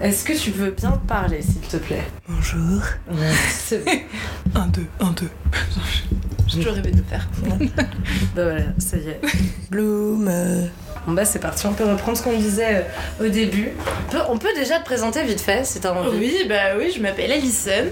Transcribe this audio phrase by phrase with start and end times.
[0.00, 2.04] Est-ce que tu veux bien parler, s'il te plaît?
[2.26, 2.82] Bonjour.
[4.54, 5.28] Un, deux, un, deux.
[6.48, 7.28] J'ai toujours rêvé de faire.
[8.34, 9.20] Bah voilà, ça y est.
[9.70, 10.30] Bloom.
[11.06, 12.84] Bon bah c'est parti, on peut reprendre ce qu'on disait
[13.20, 13.70] euh, au début.
[14.08, 16.18] On peut, on peut déjà te présenter vite fait, si t'as envie.
[16.18, 17.84] Oui, bah oui, je m'appelle Alison.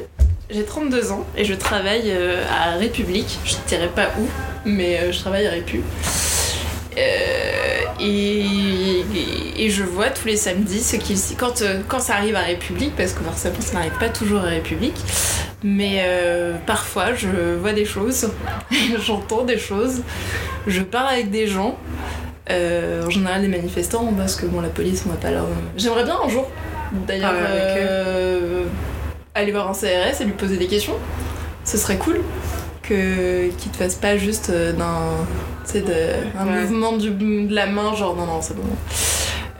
[0.50, 3.38] J'ai 32 ans et je travaille euh, à République.
[3.44, 4.26] Je ne dirais pas où,
[4.64, 5.82] mais euh, je travaille à Répu.
[6.96, 7.00] Euh,
[8.00, 12.36] et, et- et je vois tous les samedis ce qu'il quand, euh, quand ça arrive
[12.36, 14.96] à République, parce que forcément ça n'arrive pas toujours à République,
[15.64, 18.30] mais euh, parfois je vois des choses,
[19.06, 20.02] j'entends des choses,
[20.66, 21.76] je parle avec des gens,
[22.50, 25.46] euh, en général des manifestants, parce que bon la police on va pas leur...
[25.76, 26.48] J'aimerais bien un jour
[27.06, 28.64] d'ailleurs euh,
[29.34, 30.94] aller voir un CRS et lui poser des questions,
[31.64, 32.20] ce serait cool
[32.82, 35.16] que qu'il te fasse pas juste d'un
[35.70, 35.92] tu sais, de,
[36.38, 36.60] un Ouais.
[36.62, 38.62] mouvement du, de la main genre non non c'est bon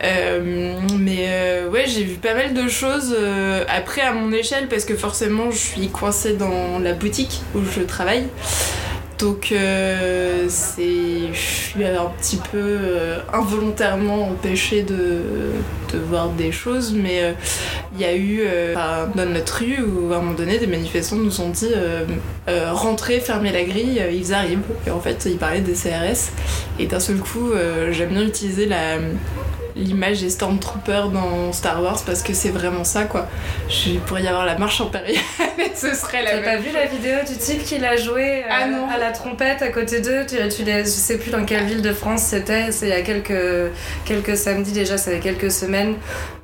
[0.05, 4.69] Euh, mais euh, ouais j'ai vu pas mal de choses euh, après à mon échelle
[4.69, 8.29] parce que forcément je suis coincée dans la boutique où je travaille
[9.19, 15.23] donc euh, c'est je suis un petit peu euh, involontairement empêchée de,
[15.93, 17.33] de voir des choses mais euh,
[17.95, 21.17] il y a eu enfin, dans notre rue où à un moment donné des manifestants
[21.17, 21.73] nous ont dit
[22.47, 24.61] rentrez fermez la grille ils arrivent.
[24.87, 26.31] Et en fait ils parlaient des CRS
[26.79, 27.51] et d'un seul coup
[27.91, 28.99] j'aime bien utiliser la
[29.79, 33.29] l'image des Stormtroopers dans Star Wars parce que c'est vraiment ça quoi
[33.69, 35.15] je pourrais y avoir la marche impériale
[35.59, 38.47] et ce serait la T'as pas vu la vidéo du type qui l'a joué euh,
[38.51, 40.27] Ah à la trompette à côté d'eux?
[40.29, 42.93] Tu, tu les- Je sais plus dans quelle ville de France c'était, c'est il y
[42.93, 43.71] a quelques,
[44.05, 45.95] quelques samedis déjà, ça fait quelques semaines,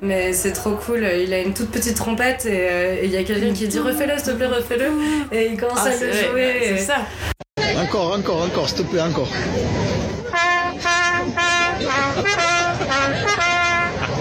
[0.01, 1.05] mais c'est trop cool.
[1.23, 4.13] Il a une toute petite trompette et euh, il y a quelqu'un qui dit refais-le
[4.17, 4.91] s'il te plaît, refais-le,
[5.37, 6.53] et il commence Ah, à le vrai, jouer.
[6.59, 6.95] bah, et- ça
[7.81, 9.29] Encore, encore, encore, s'il te plaît, encore.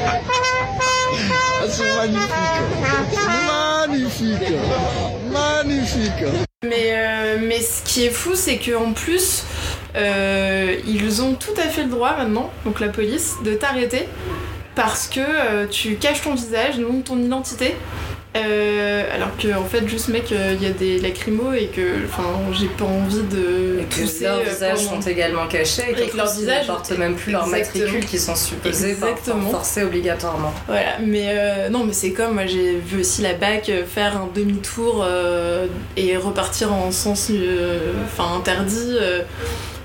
[0.07, 3.19] Ah, c'est magnifique.
[3.47, 4.55] Magnifique.
[5.31, 6.25] Magnifique.
[6.65, 9.45] Mais, euh, mais ce qui est fou, c'est qu'en plus,
[9.97, 14.09] euh, ils ont tout à fait le droit maintenant, donc la police, de t'arrêter
[14.75, 17.77] parce que euh, tu caches ton visage, non ton identité.
[18.37, 22.25] Euh, alors que en fait juste mec il y a des lacrymos et que enfin
[22.53, 26.03] j'ai pas envie de Et que tousser leurs euh, visages pendant- sont également cachés et,
[26.03, 27.85] Et que leurs visages- ne portent même plus leur Exactement.
[27.85, 28.97] matricule qui sont supposés
[29.53, 30.53] forcer obligatoirement.
[30.67, 34.17] Voilà, mais euh, non, mais c'est comme moi j'ai vu aussi la BAC euh, faire
[34.17, 38.97] un demi-tour euh, et repartir en sens euh, enfin interdit.
[39.01, 39.21] euh,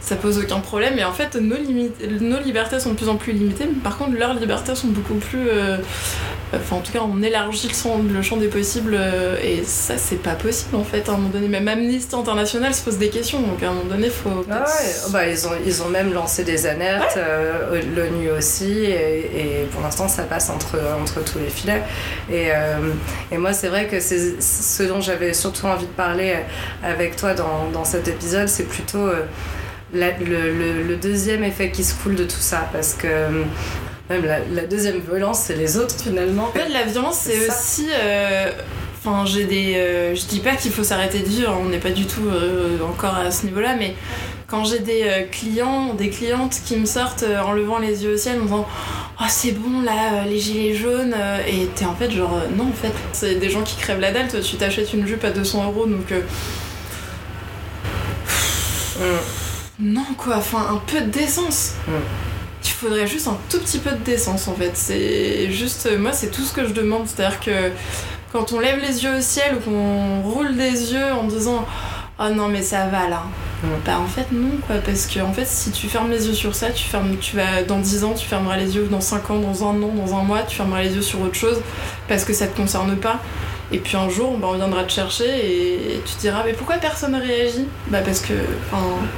[0.02, 0.98] ça pose aucun problème.
[0.98, 3.96] Et en fait, nos, limites, nos libertés sont de plus en plus limitées, mais par
[3.96, 5.48] contre, leurs libertés sont beaucoup plus.
[6.54, 9.98] Enfin, en tout cas, on élargit le champ, le champ des possibles euh, et ça,
[9.98, 11.08] c'est pas possible en fait.
[11.08, 13.86] À un moment donné, même Amnesty International se pose des questions, donc à un moment
[13.90, 14.44] donné, faut.
[14.50, 19.62] Ah ouais, bah, ils, ont, ils ont même lancé des alertes, euh, l'ONU aussi, et,
[19.62, 21.84] et pour l'instant ça passe entre, entre tous les filets.
[22.32, 22.78] Et, euh,
[23.32, 26.34] et moi c'est vrai que c'est ce dont j'avais surtout envie de parler
[26.84, 29.26] avec toi dans, dans cet épisode, c'est plutôt euh,
[29.94, 33.08] la- le, le- le deuxième effet qui se coule de tout ça, parce que
[34.10, 36.46] même la, la deuxième violence c'est les autres finalement.
[36.46, 37.88] En fait, la violence, c'est aussi.
[37.94, 38.52] euh,
[39.02, 39.76] Enfin, j'ai des.
[39.78, 42.78] euh, je dis pas qu'il faut s'arrêter de vivre, on n'est pas du tout euh,
[42.84, 43.96] encore à ce niveau-là, mais
[44.46, 48.18] quand j'ai des euh, clients, des clientes qui me sortent en levant les yeux au
[48.18, 48.68] ciel en disant
[49.22, 51.16] Oh, c'est bon là, les gilets jaunes,
[51.48, 54.28] et t'es en fait genre, non, en fait, c'est des gens qui crèvent la dalle,
[54.28, 56.12] toi, tu t'achètes une jupe à 200 euros, donc.
[56.12, 56.20] euh,
[59.00, 59.94] Mm.
[59.94, 61.74] non, quoi, enfin, un peu de décence.
[61.88, 61.92] Mm.
[62.64, 64.72] Il faudrait juste un tout petit peu de décence en fait.
[64.74, 67.08] C'est juste, euh, moi, c'est tout ce que je demande.
[67.08, 67.72] C'est-à-dire que
[68.32, 71.66] quand on lève les yeux au ciel ou qu'on roule des yeux en disant
[72.22, 73.24] Oh non, mais ça va là.
[73.86, 74.78] Bah en fait, non, quoi.
[74.86, 77.64] Parce que en fait, si tu fermes les yeux sur ça, tu, fermes, tu vas
[77.64, 80.24] dans 10 ans, tu fermeras les yeux dans 5 ans, dans un an, dans un
[80.24, 81.62] mois, tu fermeras les yeux sur autre chose
[82.08, 83.20] parce que ça te concerne pas.
[83.72, 86.78] Et puis un jour, bah, on viendra te chercher et tu te diras mais pourquoi
[86.78, 87.68] personne ne réagit?
[87.88, 88.34] Bah parce que,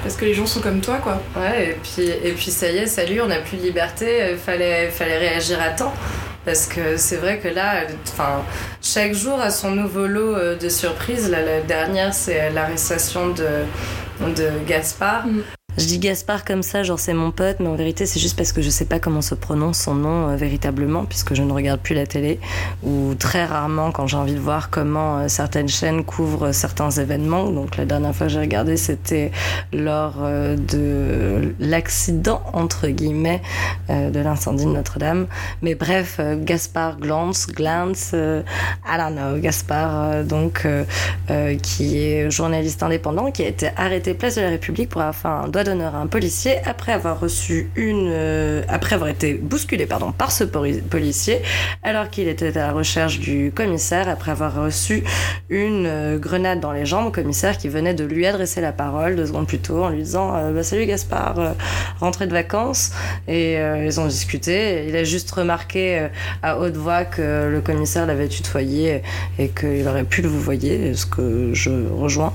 [0.03, 1.21] parce que les gens sont comme toi quoi.
[1.35, 4.37] Ouais, et puis, et puis ça y est, salut, on n'a plus de liberté, il
[4.37, 5.93] fallait, fallait réagir à temps.
[6.43, 8.43] Parce que c'est vrai que là, enfin,
[8.81, 11.29] chaque jour a son nouveau lot euh, de surprises.
[11.29, 13.45] Là, la dernière, c'est l'arrestation de,
[14.25, 15.27] de Gaspard.
[15.27, 15.43] Mm.
[15.77, 18.51] Je dis Gaspard comme ça, genre c'est mon pote, mais en vérité c'est juste parce
[18.51, 21.79] que je sais pas comment se prononce son nom euh, véritablement, puisque je ne regarde
[21.79, 22.39] plus la télé,
[22.83, 27.49] ou très rarement quand j'ai envie de voir comment euh, certaines chaînes couvrent certains événements.
[27.49, 29.31] Donc la dernière fois que j'ai regardé, c'était
[29.71, 33.41] lors euh, de l'accident, entre guillemets,
[33.89, 35.27] euh, de l'incendie de Notre-Dame.
[35.61, 38.43] Mais bref, euh, Gaspard Glantz, Glantz, euh,
[38.85, 40.83] I don't know, Gaspard, euh, donc, euh,
[41.29, 45.15] euh, qui est journaliste indépendant, qui a été arrêté place de la République pour avoir
[45.15, 49.85] fait un d'honneur à un policier après avoir reçu une, euh, après avoir été bousculé
[49.85, 51.41] pardon par ce poli- policier
[51.83, 55.03] alors qu'il était à la recherche du commissaire après avoir reçu
[55.49, 59.25] une euh, grenade dans les jambes commissaire qui venait de lui adresser la parole deux
[59.27, 61.55] secondes plus tôt en lui disant euh, bah, salut Gaspard
[61.99, 62.91] rentrée de vacances.
[63.27, 64.85] Et ils ont discuté.
[64.87, 66.07] Il a juste remarqué
[66.41, 69.01] à haute voix que le commissaire l'avait tutoyé
[69.39, 72.33] et qu'il aurait pu le vous voyez ce que je rejoins.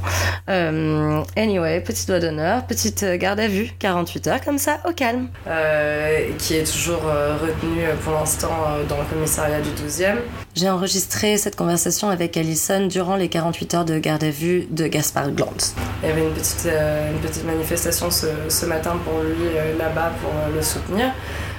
[1.37, 5.29] Anyway, petit doigt d'honneur, petite garde à vue, 48 heures comme ça, au calme.
[5.47, 10.17] Euh, qui est toujours euh, retenu euh, pour l'instant euh, dans le commissariat du 12e.
[10.55, 14.87] J'ai enregistré cette conversation avec Alison durant les 48 heures de garde à vue de
[14.87, 15.75] Gaspard Glantz.
[16.03, 20.33] Il y avait une petite, une petite manifestation ce, ce matin pour lui là-bas pour
[20.55, 21.13] le soutenir.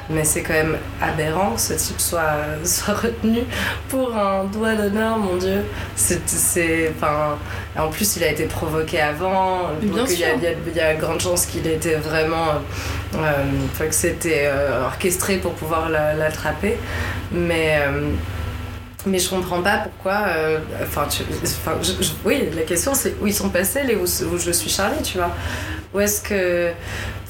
[0.10, 2.22] Mais c'est quand même aberrant que ce type soit,
[2.64, 3.44] soit retenu
[3.90, 5.64] pour un doigt d'honneur, mon Dieu.
[5.96, 7.38] C'est, c'est, enfin,
[7.78, 9.64] en plus, il a été provoqué avant.
[9.82, 12.48] Donc il y, a, y a- y a de grandes chances qu'il ait été vraiment.
[13.16, 16.78] euh, euh, que c'était euh, orchestré pour pouvoir la- l'attraper.
[17.32, 17.80] Mais.
[17.82, 18.10] euh,
[19.06, 20.26] mais je comprends pas pourquoi.
[20.28, 24.52] euh, Enfin, je- oui, la question c'est où ils sont passés, les où, où je
[24.52, 25.32] suis Charlie, tu vois.
[25.94, 26.72] Où est-ce que.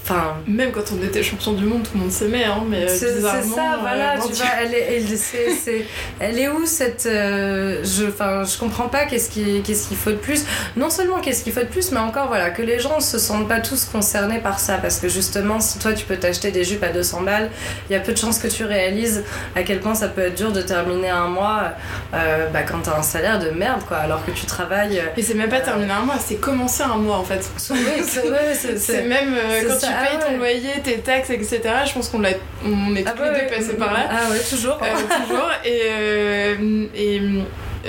[0.10, 0.36] Enfin.
[0.48, 3.20] Même quand on était champion du monde, tout le monde s'aimait, hein, mais euh, C'est
[3.22, 5.86] ça, euh, voilà, tu vois, elle est, elle, c'est- c'est-
[6.20, 7.06] elle est où cette.
[7.06, 10.46] euh, je, enfin, je comprends pas qu'est-ce qui- qu'est-ce qu'il faut de plus.
[10.78, 13.48] Non seulement qu'est-ce qu'il faut de plus, mais encore, voilà, que les gens se sentent
[13.50, 14.78] pas tous concernés par ça.
[14.78, 17.50] Parce que justement, si toi tu peux t'acheter des jupes à 200 balles,
[17.90, 19.24] il y a peu de chances que tu réalises
[19.56, 21.74] à quel point ça peut être dur de terminer un mois
[22.14, 25.00] euh, bah, quand t'as un salaire de merde, quoi, alors que tu travailles.
[25.00, 27.46] euh, Et c'est même pas terminé un mois, c'est commencer un mois en fait.
[27.70, 27.78] Oui,
[28.78, 31.62] c'est même euh, c'est quand ça, tu ah payes ton loyer, tes taxes, etc.
[31.88, 32.30] Je pense qu'on l'a,
[32.66, 33.48] on est Ah tous les deux ouais.
[33.48, 34.08] passés par là.
[34.10, 34.80] Ah ouais, toujours.
[34.82, 34.86] Euh,
[35.24, 35.50] toujours.
[35.66, 37.22] Et, euh, et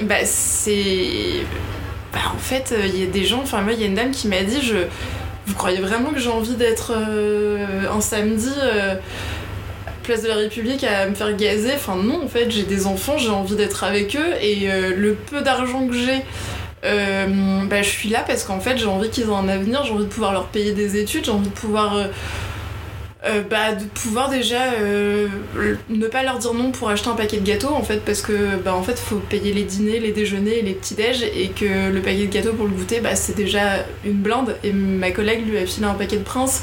[0.03, 1.45] bah, c'est.
[2.13, 3.41] Bah, en fait, il y a des gens.
[3.43, 4.77] Enfin, moi, il y a une dame qui m'a dit je...
[5.47, 8.53] Vous croyez vraiment que j'ai envie d'être euh, un samedi.
[8.63, 8.95] euh,
[10.03, 13.19] Place de la République à me faire gazer, enfin non en fait j'ai des enfants,
[13.19, 14.67] j'ai envie d'être avec eux et
[14.97, 16.23] le peu d'argent que j'ai,
[16.85, 19.93] euh, bah, je suis là parce qu'en fait j'ai envie qu'ils aient un avenir, j'ai
[19.93, 22.05] envie de pouvoir leur payer des études, j'ai envie de pouvoir euh,
[23.25, 24.61] euh, bah, de pouvoir déjà
[25.89, 28.57] ne pas leur dire non pour acheter un paquet de gâteaux en fait parce que
[28.65, 32.01] bah en fait faut payer les dîners, les déjeuners, les petits déj et que le
[32.01, 35.59] paquet de gâteaux pour le goûter bah c'est déjà une blinde et ma collègue lui
[35.59, 36.63] a filé un paquet de prince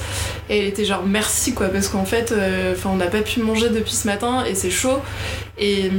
[0.50, 2.33] et elle était genre merci quoi parce qu'en fait
[2.85, 5.00] on n'a pas pu manger depuis ce matin et c'est chaud
[5.57, 5.91] et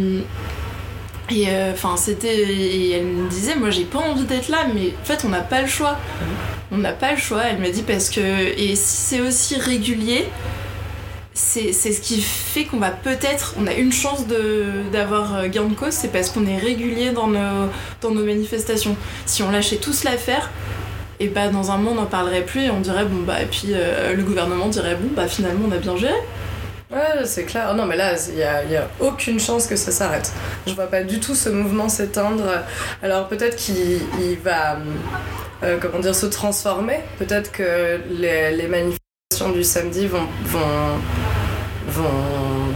[1.31, 5.05] et enfin c'était et elle me disait moi j'ai pas envie d'être là mais en
[5.05, 5.97] fait on n'a pas le choix.
[6.73, 10.27] On n'a pas le choix elle m'a dit parce que et si c'est aussi régulier
[11.37, 14.25] c'est ce qui fait qu'on va peut-être on a une chance
[14.91, 17.69] d'avoir euh, gain de cause c'est parce qu'on est régulier dans nos
[18.01, 18.97] dans nos manifestations.
[19.27, 20.51] Si on lâchait tous l'affaire
[21.21, 23.47] et bah dans un mois on n'en parlerait plus et on dirait bon bah et
[23.47, 26.15] puis euh, le gouvernement dirait bon bah finalement on a bien géré
[26.91, 27.75] Ouais, c'est clair.
[27.75, 28.43] Non, mais là, il n'y
[28.77, 30.33] a, a aucune chance que ça s'arrête.
[30.67, 32.45] Je vois pas du tout ce mouvement s'éteindre.
[33.03, 34.79] Alors peut-être qu'il il va,
[35.65, 37.01] euh, comment dire, se transformer.
[37.19, 40.99] Peut-être que les, les manifestations du samedi vont, vont,
[41.89, 42.73] vont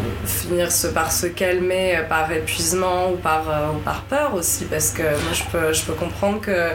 [0.51, 4.65] finir se- par se calmer euh, par épuisement ou par, euh, ou par peur aussi.
[4.65, 6.71] Parce que moi, je peux, je peux comprendre que,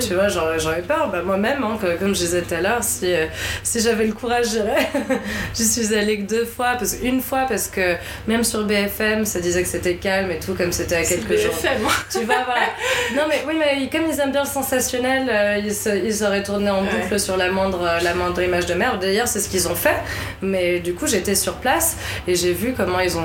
[0.00, 1.10] tu vois, j'aurais peur.
[1.12, 3.26] Bah, Moi-même, hein, comme je disais tout à l'heure, si, euh,
[3.62, 4.88] si j'avais le courage, j'irais.
[5.54, 7.96] J'y suis allée que deux fois, parce une fois parce que
[8.26, 11.38] même sur BFM, ça disait que c'était calme et tout, comme c'était à quelques C'est
[11.42, 11.54] jours.
[11.54, 11.90] BFM, hein.
[12.10, 12.66] Tu vois, voilà.
[13.14, 16.42] Non, mais oui, mais comme ils aiment bien le sensationnel, euh, ils, se- ils auraient
[16.42, 17.18] tourné en boucle Ouais.
[17.18, 19.00] sur la moindre, euh, la moindre image de merde.
[19.00, 19.96] D'ailleurs, c'est ce qu'ils ont fait.
[20.42, 23.17] Mais du coup, j'étais sur place et j'ai vu comment ils ont,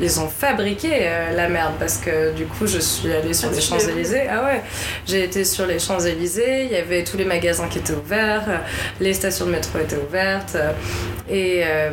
[0.00, 1.74] ils ont fabriqué euh, la merde.
[1.78, 4.26] Parce que du coup, je suis allée sur Ah, les Champs-Élysées.
[4.30, 4.62] Ah ouais,
[5.06, 6.64] j'ai été sur les Champs-Élysées.
[6.64, 8.62] Il y avait tous les magasins qui étaient ouverts,
[9.00, 10.56] les stations de métro étaient ouvertes.
[10.56, 10.72] euh,
[11.28, 11.90] et, euh,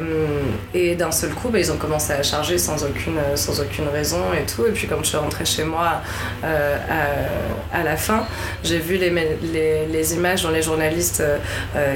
[0.76, 4.22] et d'un seul coup, bah, ils ont commencé à charger sans aucune, sans aucune raison
[4.34, 4.66] et tout.
[4.66, 6.02] Et puis, comme je suis rentrée chez moi
[6.44, 6.78] euh,
[7.74, 8.28] à, à la fin,
[8.64, 11.24] j'ai vu les, les, les images dont les journalistes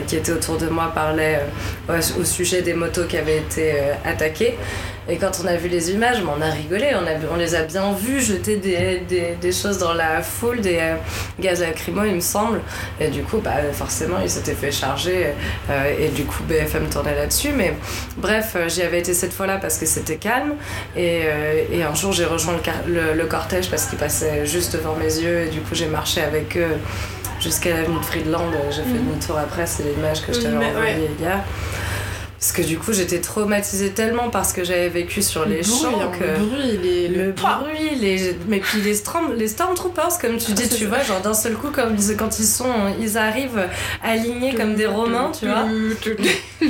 [0.08, 1.42] qui étaient autour de moi parlaient
[1.90, 3.74] au, sujet des motos qui avaient été
[4.04, 4.58] attaquées.
[5.10, 7.64] Et quand on a vu les images, on a rigolé, on, a, on les a
[7.64, 10.96] bien vus jeter des, des, des choses dans la foule, des euh,
[11.40, 12.60] gaz lacrymaux, il me semble.
[13.00, 15.28] Et du coup, bah, forcément, ils s'étaient fait charger.
[15.70, 17.52] euh, et du coup, BFM tournait là-dessus.
[17.56, 17.74] Mais
[18.18, 20.56] bref, euh, j'y avais été cette fois-là parce que c'était calme.
[20.96, 24.46] Et, euh, et un jour, j'ai rejoint le, car- le, le cortège parce qu'il passait
[24.46, 25.44] juste devant mes yeux.
[25.46, 26.76] Et du coup, j'ai marché avec eux
[27.40, 28.52] jusqu'à l'avenue de Friedland.
[28.72, 29.08] J'ai fait Mhm.
[29.12, 31.10] demi-tour après, c'est l'image que je t'avais envoyée ouais.
[31.20, 31.40] hier.
[32.40, 35.72] Parce que du coup, j'étais traumatisée tellement parce que j'avais vécu sur les le bruit,
[35.82, 36.24] champs hein, que.
[36.24, 38.36] le bruit, les, Le bruit, les...
[38.48, 39.34] mais puis les, storm...
[39.34, 40.90] les Stormtroopers, comme tu dis, Ah, c'est tu ça.
[40.90, 43.68] vois, genre d'un seul coup, comme ils- quand ils sont, ils arrivent
[44.04, 45.66] alignés comme des Romains, tu vois.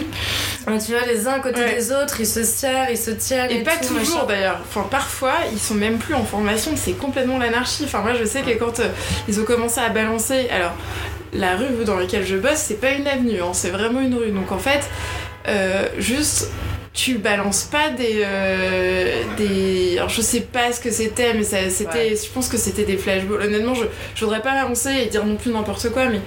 [0.69, 1.75] Et tu vois, les uns à côté Ouais.
[1.75, 3.49] des autres, ils se serrent, ils se tiennent.
[3.51, 4.59] Et, pas tout, toujours d'ailleurs.
[4.67, 7.83] Enfin, parfois, ils sont même plus en formation, c'est complètement l'anarchie.
[7.85, 8.89] Enfin, moi, je sais que quand euh,
[9.29, 10.47] ils ont commencé à balancer.
[10.49, 10.73] Alors,
[11.33, 14.31] la rue dans laquelle je bosse, c'est pas une avenue, hein, c'est vraiment une rue.
[14.31, 14.81] Donc, en fait,
[15.97, 16.49] juste.
[16.93, 19.97] Tu balances pas des, euh, des.
[19.97, 22.15] Alors je sais pas ce que c'était, mais ça, c'était.
[22.15, 23.39] Je pense que c'était des flashballs.
[23.41, 23.85] Honnêtement, je,
[24.15, 26.21] je voudrais pas balancer et dire non plus n'importe quoi, mais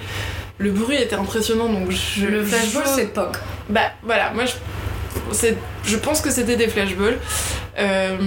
[0.59, 2.25] le bruit était impressionnant donc je.
[2.25, 3.35] Le flashball, je- c'est POC.
[3.67, 4.53] bah voilà, moi je,
[5.33, 7.17] c'est- je pense que c'était des flashballs.
[7.79, 8.17] Euh,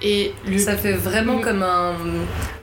[0.00, 1.40] et le, Ça fait vraiment Mm.
[1.40, 1.94] comme un,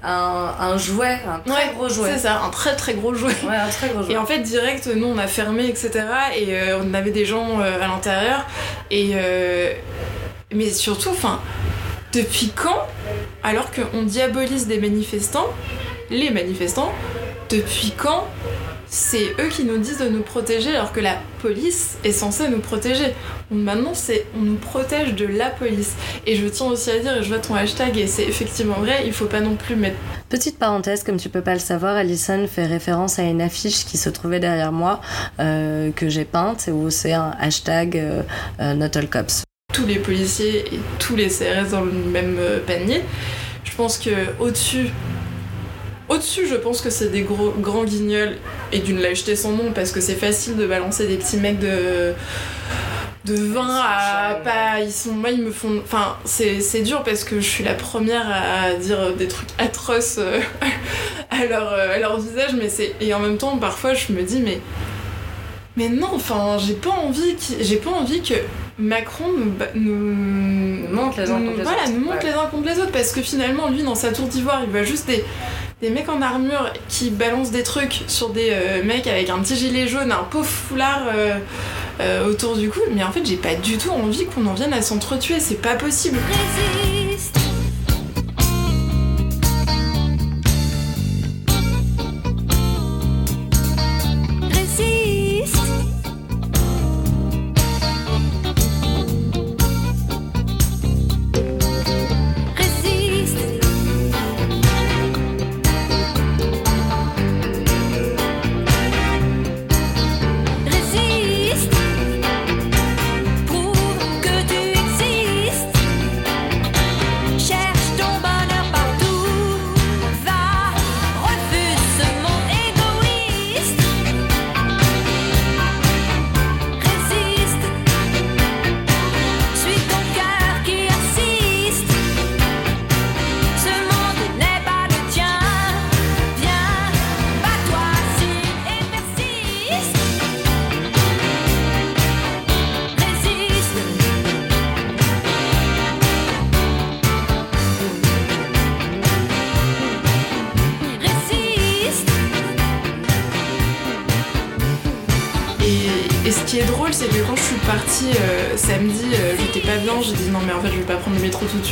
[0.03, 2.11] un, un jouet, un très Ouais, gros jouet.
[2.13, 3.33] C'est ça, un très très gros jouet.
[3.47, 4.13] Ouais, un très gros jouet.
[4.13, 5.91] Et en fait, direct, nous on a fermé, etc.
[6.37, 8.45] Et euh, on avait des gens euh, à l'intérieur.
[8.89, 9.11] Et.
[9.15, 9.73] euh,
[10.55, 11.39] mais surtout, enfin,
[12.13, 12.87] depuis quand,
[13.43, 15.47] alors qu'on diabolise des manifestants,
[16.11, 16.91] les manifestants,
[17.49, 18.27] depuis quand
[18.93, 22.59] c'est eux qui nous disent de nous protéger alors que la police est censée nous
[22.59, 23.15] protéger.
[23.49, 25.95] Maintenant, c'est on nous protège de la police.
[26.27, 29.01] Et je tiens aussi à dire, et je vois ton hashtag, et c'est effectivement vrai,
[29.07, 29.97] il faut pas non plus mettre
[30.29, 33.97] Petite parenthèse, comme tu peux pas le savoir, Alison fait référence à une affiche qui
[33.97, 35.01] se trouvait derrière moi,
[35.39, 38.21] euh, que j'ai peinte, où c'est un hashtag euh,
[38.59, 39.43] euh, Not All Cops.
[39.73, 43.01] tous les policiers et tous les CRS dans le même euh, panier.
[43.63, 44.91] Je pense que au-dessus,
[46.09, 48.35] au-dessus, je pense que c'est des gros grands guignols
[48.73, 52.13] et d'une lâcheté sans nom parce que c'est facile de balancer des petits mecs de
[53.25, 57.23] de 20 à pas ils sont moi ils me font enfin c'est c'est dur parce
[57.23, 60.41] que je suis la première à dire des trucs atroces euh,
[61.29, 64.23] à leur euh, à leur visage mais c'est et en même temps parfois je me
[64.23, 64.59] dis mais
[65.77, 68.33] mais non enfin j'ai pas envie j'ai pas envie que
[68.79, 71.91] Macron nous, nous, montre les uns contre les voilà, autres.
[71.93, 72.31] nous montre Ouais.
[72.31, 74.83] les uns contre les autres parce que finalement lui dans sa tour d'ivoire il voit
[74.83, 75.23] juste des,
[75.83, 79.57] des mecs en armure qui balancent des trucs sur des euh, mecs avec un petit
[79.57, 81.37] gilet jaune, un pauvre foulard euh,
[81.99, 82.79] euh, autour du cou.
[82.95, 85.75] Mais en fait j'ai pas du tout envie qu'on en vienne à s'entretuer, c'est pas
[85.75, 86.17] possible.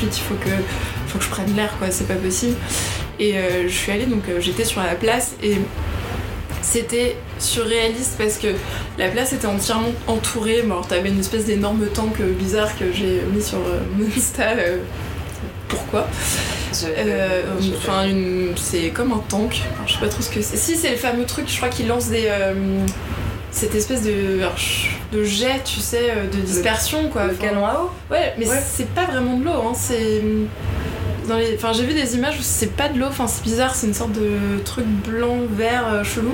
[0.05, 0.49] Il faut que,
[1.07, 2.55] faut que je prenne l'air quoi, c'est pas possible.
[3.19, 5.57] Et euh, je suis allée donc euh, j'étais sur la place et
[6.61, 8.47] c'était surréaliste parce que
[8.97, 10.61] la place était entièrement entourée.
[10.63, 13.57] Bon, alors t'avais une espèce d'énorme tank euh, bizarre que j'ai mis sur
[13.97, 14.53] mon Insta.
[15.67, 16.07] pourquoi?
[16.97, 17.41] Euh,
[17.77, 19.61] Enfin, une- c'est comme un tank.
[19.87, 20.55] Je sais pas trop ce que c'est.
[20.57, 22.25] Si, c'est le fameux truc, je crois qu'il lance des.
[22.27, 22.53] euh,
[23.51, 27.25] cette espèce de, alors, je- de jet, tu sais, euh, de dispersion quoi.
[27.25, 27.89] le Enfin, canon à eau?
[28.13, 28.61] Ouais, mais Ouais.
[28.65, 29.73] c'est pas vraiment de l'eau, hein.
[29.75, 30.21] C'est.
[31.27, 31.53] Dans les...
[31.55, 33.93] Enfin, j'ai vu des images où c'est pas de l'eau, enfin, c'est bizarre, c'est une
[33.93, 36.33] sorte de truc blanc, vert, euh, chelou.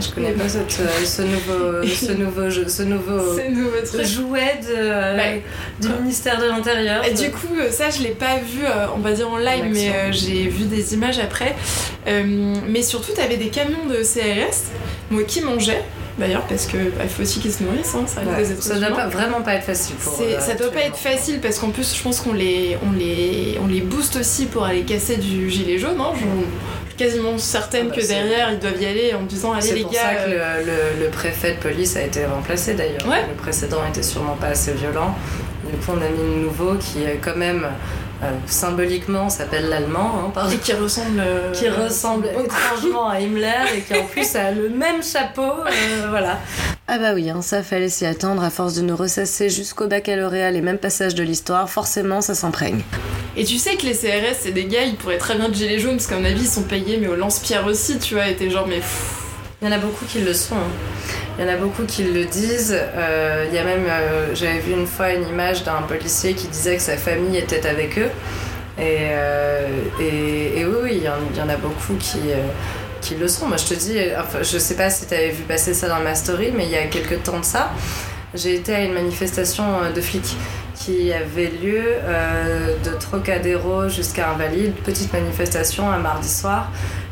[0.00, 4.04] Je connais pas cette, euh, ce nouveau, ce nouveau, jeu, ce nouveau C'est nouveau truc.
[4.04, 5.42] jouet de, euh, Ouais.
[5.80, 7.04] du ministère de l'Intérieur.
[7.06, 8.62] Et du coup, ça, je l'ai pas vu,
[8.96, 11.54] on va dire en live, En mais j'ai vu des images après.
[12.06, 14.70] Mais surtout, t'avais des camions de CRS
[15.12, 15.84] moi, qui mangeaient,
[16.18, 18.96] d'ailleurs, parce que bah, il faut aussi qu'ils se nourrissent, hein, ça Ouais, ça doit
[18.96, 21.70] pas, vraiment pas être facile pour C'est- euh, ça doit pas être facile parce qu'en
[21.70, 25.48] plus, je pense qu'on les, on les, on les booste aussi pour aller casser du
[25.50, 26.00] gilet jaune.
[26.00, 26.12] Hein.
[26.14, 29.52] Je suis quasiment certaine Ah bah, que c'est- derrière, ils doivent y aller en disant
[29.52, 30.00] Allez, C'est les pour gars.
[30.00, 33.06] ça que euh, le, le- le préfet de police a été remplacé d'ailleurs.
[33.08, 33.22] Ouais.
[33.28, 35.14] Le précédent était sûrement pas assez violent.
[35.64, 37.66] Du coup, on a mis le nouveau qui, est quand même,
[38.22, 40.32] euh, symboliquement, s'appelle l'allemand.
[40.36, 41.20] hein, et qui ressemble.
[41.20, 45.42] euh, qui ressemble étrangement à Himmler et qui en plus a le même chapeau.
[45.42, 46.38] euh, voilà.
[46.88, 50.50] Ah bah oui, hein, ça fallait s'y attendre, à force de nous ressasser jusqu'au baccalauréat
[50.50, 52.82] les mêmes passages de l'histoire, forcément ça s'imprègne.
[53.36, 55.78] Et tu sais que les CRS, c'est des gars, ils pourraient très bien être gilets
[55.78, 58.34] jaunes, parce qu'à mon avis, ils sont payés, mais au lance-pierre aussi, tu vois, et
[58.34, 59.16] t'es genre, mais pff,
[59.62, 60.56] Il y en a beaucoup qui le sont.
[60.56, 60.70] hein.
[61.40, 62.76] Il y en a beaucoup qui le disent.
[62.78, 66.48] Euh, Il y a même, euh, j'avais vu une fois une image d'un policier qui
[66.48, 68.10] disait que sa famille était avec eux.
[68.78, 69.66] Et, euh,
[69.98, 73.46] oui, oui, il y, en, a beaucoup qui, le sont.
[73.46, 76.00] Moi, je te dis, enfin, je sais pas si tu avais vu passer ça dans
[76.00, 77.70] ma story, mais il y a quelques temps de ça,
[78.34, 80.36] j'ai été à une manifestation de flics
[80.74, 81.84] qui avait lieu
[82.84, 86.70] de Trocadéro jusqu'à Invalides, petite manifestation un mardi soir.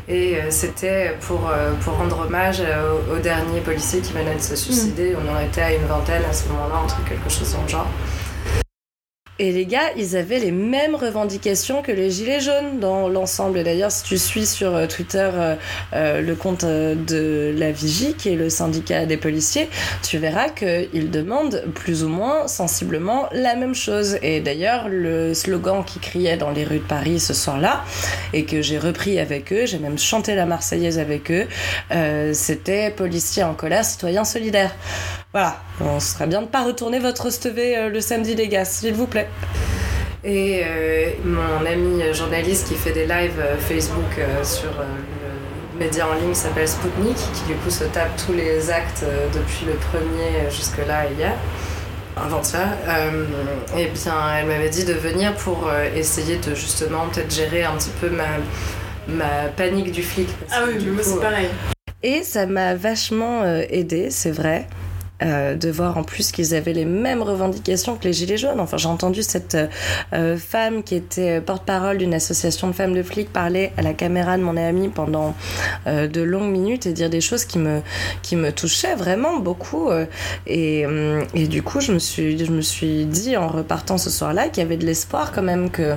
[0.09, 4.35] Et euh, c'était pour, euh, pour rendre hommage euh, au, au dernier policier qui venait
[4.35, 5.15] de se suicider.
[5.15, 7.87] On en était à une vingtaine à ce moment-là, entre quelque chose dans genre.
[9.41, 13.63] Et les gars, ils avaient les mêmes revendications que les Gilets jaunes dans l'ensemble.
[13.63, 15.55] D'ailleurs, si tu suis sur euh, Twitter euh,
[15.93, 19.69] euh, le compte de la Vigie, qui est le syndicat des policiers,
[20.03, 24.17] tu verras qu'ils demandent plus ou moins sensiblement la même chose.
[24.21, 27.85] Et d'ailleurs, le slogan qui criait dans les rues de Paris ce soir-là,
[28.33, 31.47] et que j'ai repris avec eux, j'ai même chanté la Marseillaise avec eux,
[32.33, 34.75] c'était policiers en colère, citoyens solidaires.
[35.31, 38.93] Voilà, on serait bien de pas retourner votre stevé euh, le samedi, les gars, s'il
[38.95, 39.27] vous plaît.
[40.23, 44.85] Et euh, mon ami journaliste qui fait des lives euh, Facebook euh, sur euh,
[45.77, 49.27] le média en ligne s'appelle Spoutnik, qui du coup se tape tous les actes euh,
[49.27, 51.33] depuis le premier jusque-là hier,
[52.17, 52.67] avant-hier.
[52.87, 53.23] Euh,
[53.77, 57.73] et bien, elle m'avait dit de venir pour euh, essayer de justement peut-être gérer un
[57.77, 58.25] petit peu ma,
[59.07, 60.27] ma panique du flic.
[60.39, 61.49] parce Ah que, oui, du mais moi c'est pareil.
[62.01, 64.67] Et ça m'a vachement euh, aidé, c'est vrai.
[65.23, 68.59] Euh, de voir en plus qu'ils avaient les mêmes revendications que les Gilets jaunes.
[68.59, 69.67] Enfin, j'ai entendu cette euh,
[70.13, 74.37] euh, femme qui était porte-parole d'une association de femmes de flics parler à la caméra
[74.37, 75.35] de mon ami pendant
[75.87, 77.81] euh, de longues minutes et dire des choses qui me,
[78.21, 79.89] qui me touchaient vraiment beaucoup.
[79.89, 80.05] euh,
[80.47, 80.85] et,
[81.33, 84.63] et du coup, je me, suis, je me suis dit en repartant ce soir-là qu'il
[84.63, 85.95] y avait de l'espoir quand même que,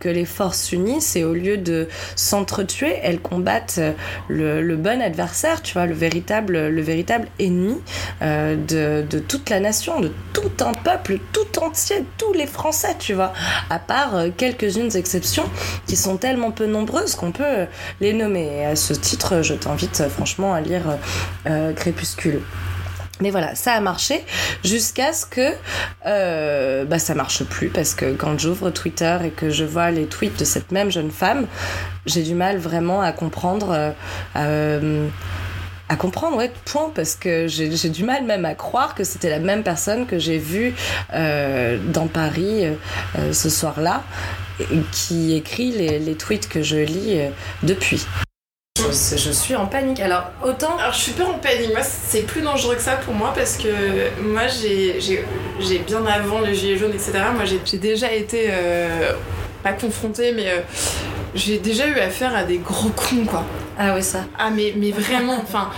[0.00, 3.92] que les forces s'unissent et au lieu de s'entretuer, elles combattent euh,
[4.28, 7.76] le, le bon adversaire, tu vois, le véritable, le véritable ennemi
[8.22, 13.14] euh, de, toute la nation, de tout un peuple, tout entier, tous les Français, tu
[13.14, 13.32] vois,
[13.70, 15.48] à part euh, quelques-unes exceptions
[15.86, 17.66] qui sont tellement peu nombreuses qu'on peut
[18.00, 18.60] les nommer.
[18.60, 20.82] Et à ce titre, je t'invite euh, franchement à lire
[21.46, 22.40] euh, Crépuscule.
[23.20, 24.24] Mais voilà, ça a marché
[24.64, 25.52] jusqu'à ce que
[26.04, 30.06] euh, bah ça marche plus parce que quand j'ouvre Twitter et que je vois les
[30.06, 31.46] tweets de cette même jeune femme,
[32.06, 33.94] j'ai du mal vraiment à comprendre.
[35.88, 39.28] À comprendre, ouais, point, parce que j'ai j'ai du mal même à croire que c'était
[39.30, 40.74] la même personne que j'ai vue
[41.12, 42.72] euh, dans Paris euh,
[43.18, 44.02] euh, ce soir-là,
[44.92, 47.28] qui écrit les, les tweets que je lis euh,
[47.62, 48.06] depuis.
[48.78, 50.00] Je, je suis en panique.
[50.00, 53.14] Alors, autant Alors je suis pas en panique, moi c'est plus dangereux que ça pour
[53.14, 53.68] moi parce que
[54.20, 55.24] moi j'ai j'ai-
[55.60, 57.12] j'ai bien avant les gilets jaunes etc.
[57.34, 59.12] Moi j'ai j'ai déjà été euh,
[59.62, 60.60] pas confrontée mais euh,
[61.34, 63.44] j'ai déjà eu affaire à des gros cons quoi.
[63.78, 64.24] Ah oui, ça.
[64.38, 65.70] Ah mais, vraiment, enfin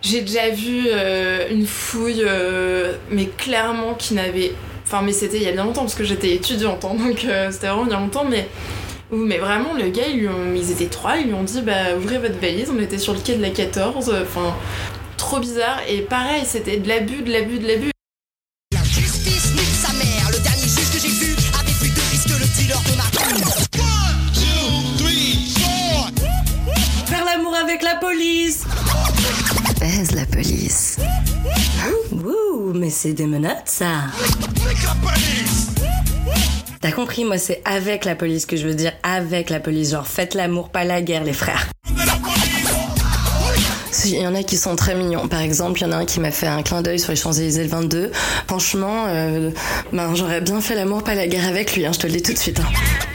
[0.00, 4.52] j'ai déjà vu euh, une fouille euh, mais clairement qui n'avait...
[4.84, 7.52] Enfin mais c'était il y a bien longtemps parce que j'étais étudiante hein, donc euh,
[7.52, 8.48] c'était vraiment il y a longtemps mais...
[9.14, 10.26] Mais vraiment, le gars, ils,
[10.56, 13.20] ils étaient trois, ils lui ont dit bah ouvrez votre valise, on était sur le
[13.20, 14.54] quai de la 14, enfin
[15.18, 17.91] trop bizarre et pareil, c'était de l'abus, de l'abus, de l'abus.
[32.74, 33.86] Mais c'est des menottes, ça
[36.80, 39.90] T'as compris, moi c'est avec la police que je veux dire, avec la police.
[39.92, 41.68] Genre, faites l'amour, pas la guerre, les frères.
[44.04, 45.28] Il y en a qui sont très mignons.
[45.28, 47.16] Par exemple, il y en a un qui m'a fait un clin d'œil sur les
[47.16, 48.10] Champs-Élysées le 22.
[48.48, 49.50] Franchement, euh,
[49.92, 52.22] ben, j'aurais bien fait l'amour, pas la guerre avec lui, hein, je te le dis
[52.22, 52.58] tout de suite.
[52.58, 53.11] hein.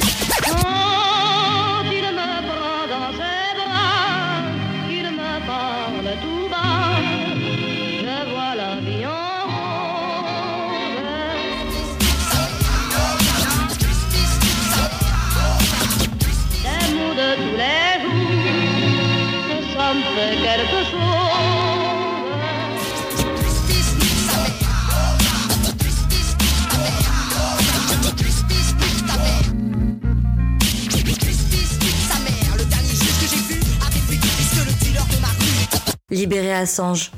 [36.09, 37.11] Libéré Assange.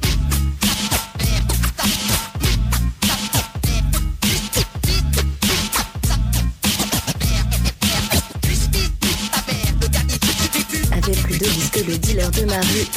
[11.04, 12.88] De risque que le dealer de ma rue.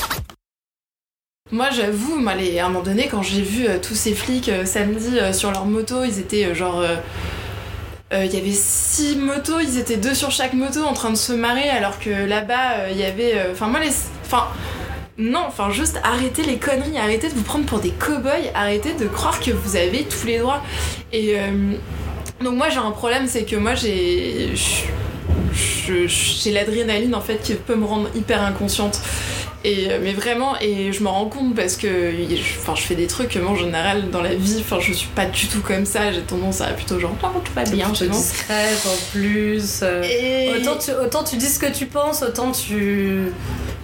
[1.51, 5.19] Moi, j'avoue, à un moment donné, quand j'ai vu euh, tous ces flics euh, samedi
[5.19, 6.83] euh, sur leur moto, ils étaient genre.
[8.13, 11.35] Il y avait six motos, ils étaient deux sur chaque moto en train de se
[11.35, 13.51] marrer, alors que là-bas, il y avait.
[13.53, 13.93] Enfin, moi, les.
[14.25, 14.49] Enfin.
[15.23, 19.07] Non, enfin, juste arrêtez les conneries, arrêtez de vous prendre pour des cow-boys, arrêtez de
[19.07, 20.63] croire que vous avez tous les droits.
[21.13, 21.39] Et.
[21.39, 21.47] euh,
[22.43, 24.51] donc, moi, j'ai un problème, c'est que moi, j'ai.
[25.87, 29.01] J'ai l'adrénaline, en fait, qui peut me rendre hyper inconsciente.
[29.65, 32.97] Et, euh, mais vraiment, et je me rends compte parce que je, enfin, je fais
[32.97, 35.61] des trucs que moi en général dans la vie, enfin, je suis pas du tout
[35.61, 39.81] comme ça, j'ai tendance à plutôt genre, oh, tout va bien, discrète en plus.
[39.85, 40.51] euh, Et...
[40.61, 43.27] Autant tu, autant tu dis ce que tu penses, autant tu.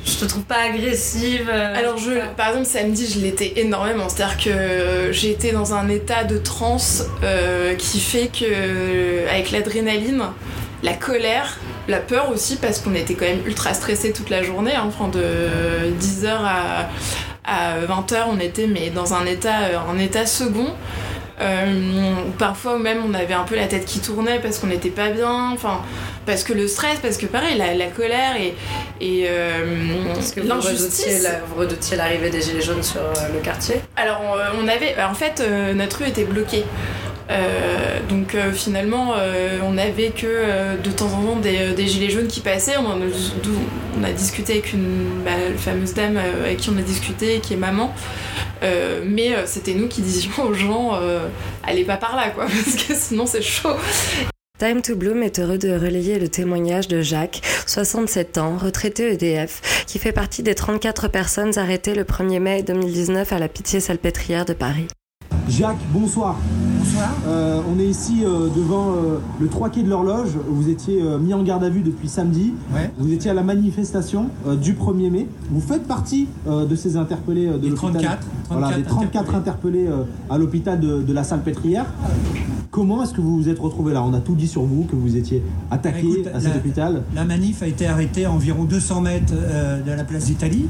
[0.09, 1.49] Je te trouve pas agressive.
[1.53, 4.09] euh, Alors, je, par exemple, samedi, je l'étais énormément.
[4.09, 10.23] C'est-à-dire que j'ai été dans un état de transe euh, qui fait que, avec l'adrénaline,
[10.83, 14.75] la colère, la peur aussi, parce qu'on était quand même ultra stressés toute la journée.
[14.75, 15.23] Hein, enfin, de
[16.01, 16.89] 10h à,
[17.45, 20.69] à 20h, on était mais dans un état, euh, un état second.
[21.41, 25.11] Euh, parfois même on avait un peu la tête qui tournait parce qu'on n'était pas
[25.11, 25.83] bien, enfin
[26.27, 28.55] parce que le stress, parce que pareil la, la colère et,
[29.01, 31.27] et euh, Parce que l'injustice.
[31.49, 33.77] vous redoutiez l'arrivée des Gilets jaunes sur euh, le quartier.
[33.97, 36.65] Alors on, on avait, en fait euh, notre rue était bloquée.
[37.31, 41.87] Euh, donc euh, finalement euh, on avait que euh, de temps en temps des, des
[41.87, 42.77] gilets jaunes qui passaient.
[42.79, 47.55] On, a, discuté avec une bah, fameuse dame euh, avec qui on a discuté, qui
[47.55, 47.93] est maman.
[48.63, 51.29] Euh, mais euh, c'était nous qui disions aux gens euh,
[51.63, 53.77] allez pas par là quoi, parce que sinon c'est chaud.
[54.59, 59.85] Time to Bloom est heureux de relayer le témoignage de Jacques, 67 ans, retraité EDF,
[59.87, 64.55] qui fait partie des 34 personnes arrêtées le 1er mai 2019 à la Pitié-Salpêtrière de
[64.55, 64.89] Paris.
[65.49, 66.37] Jacques, bonsoir.
[66.79, 67.09] Bonsoir.
[67.27, 70.31] Euh, on est ici euh, devant euh, le 3 quai de l'horloge.
[70.49, 72.53] Vous étiez mis en garde à vue depuis samedi.
[72.75, 72.91] Ouais.
[72.99, 74.27] Vous étiez à la manifestation
[74.61, 75.27] du 1er mai.
[75.51, 77.77] Vous faites partie de ces interpellés de l'hôpital.
[77.77, 79.87] 34, Voilà, des 34 interpellés
[80.29, 81.87] à l'hôpital de, de la Salpêtrière.
[82.71, 84.03] Comment est-ce que vous vous êtes retrouvé là?
[84.05, 87.03] On a tout dit sur vous, que vous étiez attaqué Écoute, à cet la- hôpital.
[87.15, 89.33] La manif a été arrêtée à environ 200 mètres
[89.85, 90.67] de la place d'Italie.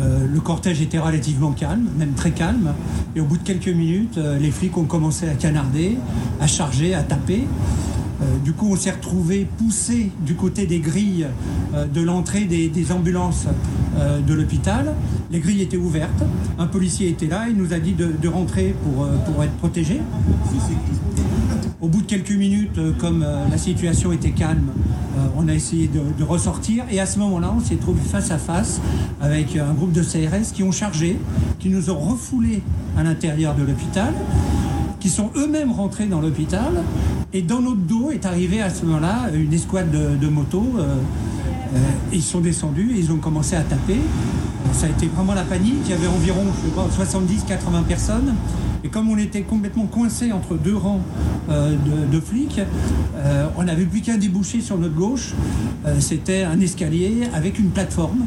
[0.00, 2.72] Euh, le cortège était relativement calme, même très calme.
[3.14, 5.98] Et au bout de quelques minutes, euh, les flics ont commencé à canarder,
[6.40, 7.44] à charger, à taper.
[8.22, 11.26] Euh, du coup, on s'est retrouvé poussé du côté des grilles
[11.94, 13.46] de l'entrée des, ambulances
[14.26, 14.94] de l'hôpital.
[15.30, 16.22] Les grilles étaient ouvertes.
[16.58, 17.46] Un policier était là.
[17.48, 20.00] Il nous a dit de, rentrer pour, pour être protégé.
[21.82, 24.68] Au bout de quelques minutes, euh, comme euh, la situation était calme,
[25.16, 26.84] euh, on a essayé de, ressortir.
[26.90, 28.82] Et à ce moment-là, on s'est trouvé face à face
[29.22, 31.18] avec un groupe de CRS qui ont chargé,
[31.58, 32.62] qui nous ont refoulés
[32.98, 34.12] à l'intérieur de l'hôpital,
[35.00, 36.82] qui sont eux-mêmes rentrés dans l'hôpital.
[37.32, 40.74] Et dans notre dos est arrivée à ce moment-là une escouade de, motos.
[42.12, 44.00] ils sont descendus et ils ont commencé à taper.
[44.72, 45.76] Ça a été vraiment la panique.
[45.86, 48.34] Il y avait environ, je sais pas, 70-80 personnes.
[48.82, 51.02] Et comme on était complètement coincé entre deux rangs
[51.50, 51.76] euh,
[52.10, 52.60] de, flics,
[53.16, 55.34] euh, on n'avait plus qu'un débouché sur notre gauche.
[55.86, 58.24] Euh, C'était un escalier avec une plateforme.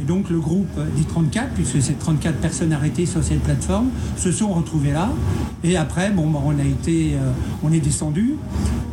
[0.00, 4.32] Et donc le groupe des 34, puisque c'est 34 personnes arrêtées sur cette plateforme, se
[4.32, 5.10] sont retrouvés là.
[5.62, 7.12] Et après, bon, bah, on a été,
[7.62, 8.34] on est descendu,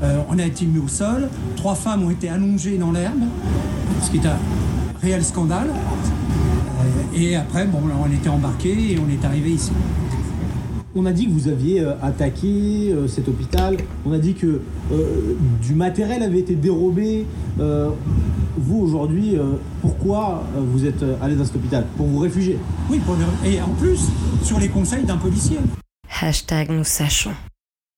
[0.03, 1.27] on a été mis au sol.
[1.55, 3.23] Trois femmes ont été allongées dans l'herbe,
[4.03, 4.37] ce qui est un
[5.01, 5.69] réel scandale.
[7.15, 9.71] Et après, bon, on était embarqués et on est arrivé ici.
[10.95, 13.77] On a dit que vous aviez euh, attaqué euh, cet hôpital.
[14.05, 17.25] On a dit que euh, du matériel avait été dérobé.
[17.59, 17.89] Euh,
[18.57, 19.43] vous, aujourd'hui, euh,
[19.81, 21.85] pourquoi euh, vous êtes euh, allé dans cet hôpital?
[21.95, 22.57] Pour vous réfugier
[22.89, 23.99] Oui, pour le- et en plus,
[24.43, 25.57] sur les conseils d'un policier.
[26.21, 27.33] Hashtag nous sachons.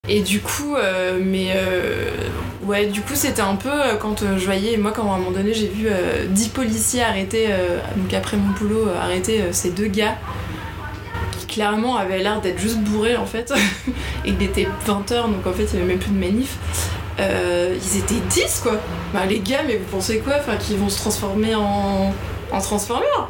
[0.09, 2.09] Et du coup, euh, mais euh,
[2.65, 5.19] ouais, du coup, c'était un peu euh, quand euh, je voyais, moi, quand à un
[5.19, 9.41] moment donné, j'ai vu euh, 10 policiers arrêter, euh, donc après mon boulot, euh, arrêter
[9.41, 10.15] euh, ces deux gars
[11.51, 13.53] clairement avaient l'air d'être juste bourrés en fait,
[14.25, 16.57] et qu'il était 20h, donc en fait, il n'y avait même plus de manif.
[17.19, 18.73] Euh, ils étaient 10 quoi!
[19.13, 20.33] Bah, les gars, mais vous pensez quoi?
[20.39, 22.13] Enfin, qu'ils vont se transformer en,
[22.51, 23.29] en Transformers?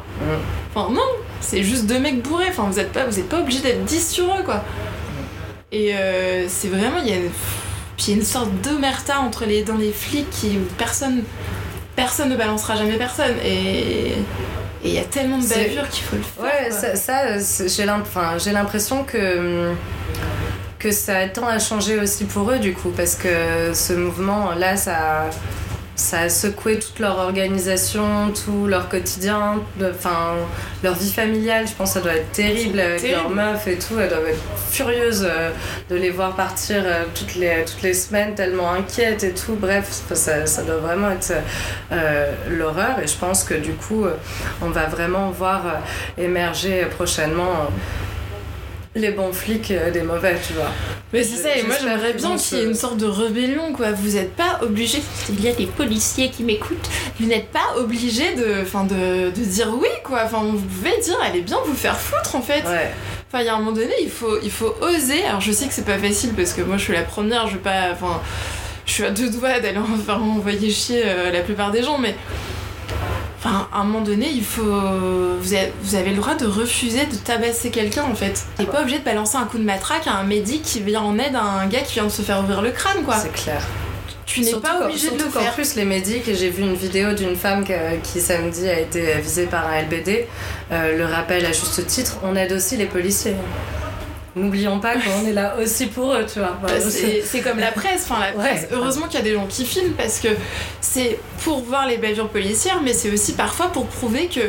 [0.74, 1.02] Enfin, non!
[1.40, 4.10] C'est juste deux mecs bourrés, enfin, vous êtes pas, vous êtes pas obligé d'être 10
[4.10, 4.64] sur eux quoi!
[5.72, 7.30] Et euh, c'est vraiment, il y a une,
[7.96, 11.22] puis il y a une sorte d'omerta entre les, dans les flics qui personne,
[11.96, 13.36] personne ne balancera jamais personne.
[13.44, 14.12] Et
[14.84, 16.44] et il y a tellement de bavures qu'il faut le faire.
[16.44, 16.96] Ouais, quoi.
[16.96, 19.72] ça, j'ai l'impression que,
[20.78, 25.30] que ça tend à changer aussi pour eux, du coup, parce que ce mouvement-là, ça,
[25.94, 30.36] ça a secoué toute leur organisation, tout leur quotidien, enfin
[30.82, 31.68] leur vie familiale.
[31.68, 33.20] Je pense que ça doit être terrible avec terrible.
[33.20, 33.98] leurs meufs et tout.
[34.00, 35.50] Elles doivent être furieuses euh,
[35.90, 39.54] de les voir partir euh, toutes, les, toutes les semaines, tellement inquiètes et tout.
[39.54, 41.34] Bref, ça, ça doit vraiment être
[41.92, 42.98] euh, l'horreur.
[43.02, 44.06] Et je pense que du coup,
[44.62, 45.62] on va vraiment voir
[46.16, 47.68] émerger prochainement.
[48.94, 50.70] Les bons flics euh, des mauvais, tu vois.
[51.12, 53.92] Mais c'est ça, et moi j'aimerais bien qu'il y ait une sorte de rébellion, quoi.
[53.92, 58.34] Vous n'êtes pas obligés, il y a des policiers qui m'écoutent, vous n'êtes pas obligés
[58.34, 60.22] de, de, de dire oui, quoi.
[60.24, 62.64] Enfin, vous pouvez dire, allez bien vous faire foutre, en fait.
[62.64, 62.90] Ouais.
[63.28, 65.24] Enfin, il y a un moment donné, il faut, il faut oser.
[65.24, 67.54] Alors, je sais que c'est pas facile parce que moi, je suis la première, je
[67.54, 67.92] vais pas.
[67.92, 68.20] Enfin,
[68.84, 71.96] je suis à deux doigts d'aller en faire envoyer chier euh, la plupart des gens,
[71.96, 72.14] mais.
[73.44, 74.62] Enfin, à un moment donné, il faut.
[74.62, 78.44] Vous avez, vous avez le droit de refuser de tabasser quelqu'un, en fait.
[78.56, 81.18] T'es pas obligé de balancer un coup de matraque à un médic qui vient en
[81.18, 83.16] aide à un gars qui vient de se faire ouvrir le crâne, quoi.
[83.16, 83.62] C'est clair.
[84.24, 85.52] Tu n'es pas obligé de le faire.
[85.52, 89.14] plus, les médics, et j'ai vu une vidéo d'une femme qui, qui, samedi a été
[89.20, 90.26] visée par un LBD,
[90.70, 93.34] euh, le rappel à juste titre, on aide aussi les policiers.
[94.34, 96.56] N'oublions pas qu'on est là aussi pour eux, tu vois.
[96.62, 98.50] Bah, c'est comme la presse, enfin la Ouais.
[98.50, 98.68] presse.
[98.72, 100.28] Heureusement qu'il y a des gens qui filment parce que
[100.80, 104.40] c'est pour voir les bavures policières, mais c'est aussi parfois pour prouver que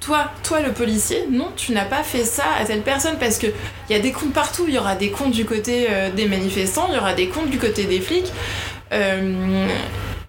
[0.00, 3.46] toi, toi le policier, non, tu n'as pas fait ça à telle personne parce que
[3.88, 4.66] il y a des comptes partout.
[4.68, 7.50] Il y aura des comptes du côté euh, des manifestants, il y aura des comptes
[7.50, 8.30] du côté des flics.
[8.92, 9.66] Euh,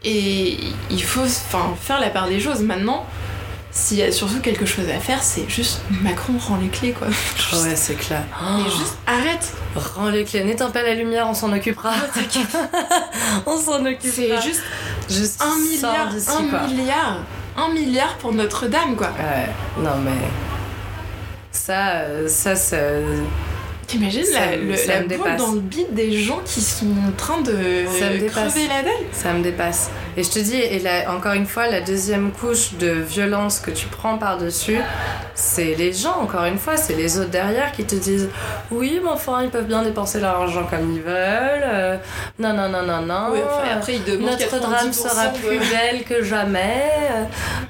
[0.03, 0.57] et
[0.89, 2.61] il faut enfin, faire la part des choses.
[2.61, 3.05] Maintenant,
[3.77, 7.07] s'il y a surtout quelque chose à faire, c'est juste Macron rend les clés quoi.
[7.61, 8.23] Ouais, c'est clair.
[8.65, 9.51] Juste arrête.
[9.75, 11.91] Rends les clés, n'éteins pas la lumière, on s'en occupera.
[13.45, 14.41] on s'en occupera.
[14.41, 14.63] C'est juste
[15.09, 16.67] juste un milliard, un quoi.
[16.67, 17.17] milliard,
[17.57, 19.07] un milliard pour Notre-Dame, quoi.
[19.07, 19.49] Ouais,
[19.83, 20.11] non mais.
[21.51, 22.77] Ça, euh, ça, ça.
[23.87, 27.41] T'imagines la, le- ça la boule dans le bide des gens qui sont en train
[27.41, 28.53] de Ça me dépasse.
[28.53, 29.89] crever la dalle Ça me dépasse.
[30.17, 33.71] Et je te dis, et là, encore une fois, la deuxième couche de violence que
[33.71, 34.79] tu prends par-dessus,
[35.33, 38.29] c'est les gens, encore une fois, c'est les autres derrière qui te disent
[38.71, 41.63] Oui, mais enfin, ils peuvent bien dépenser leur argent comme ils veulent.
[41.65, 41.97] euh,
[42.39, 43.33] non, non, non, non, non.
[43.33, 46.83] Enfin, après, ils demandent Notre drame 90% sera de- plus belle que jamais.
[47.11, 47.23] euh,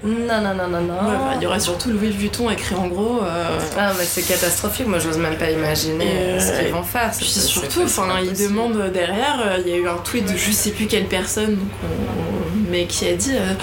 [0.03, 0.93] non, non, non, non, non.
[1.09, 3.21] Ouais, enfin, il y aura surtout Louis Vuitton écrit en gros.
[3.23, 4.85] euh, Ah, mais c'est catastrophique.
[4.87, 7.09] Moi, j'ose même pas imaginer euh, ce qu'ils vont faire.
[7.17, 10.69] Puis surtout, enfin, ils demandent derrière, il y a eu un tweet de je sais
[10.69, 12.34] plus quelle personne, donc on-
[12.69, 13.53] mais qui a dit euh,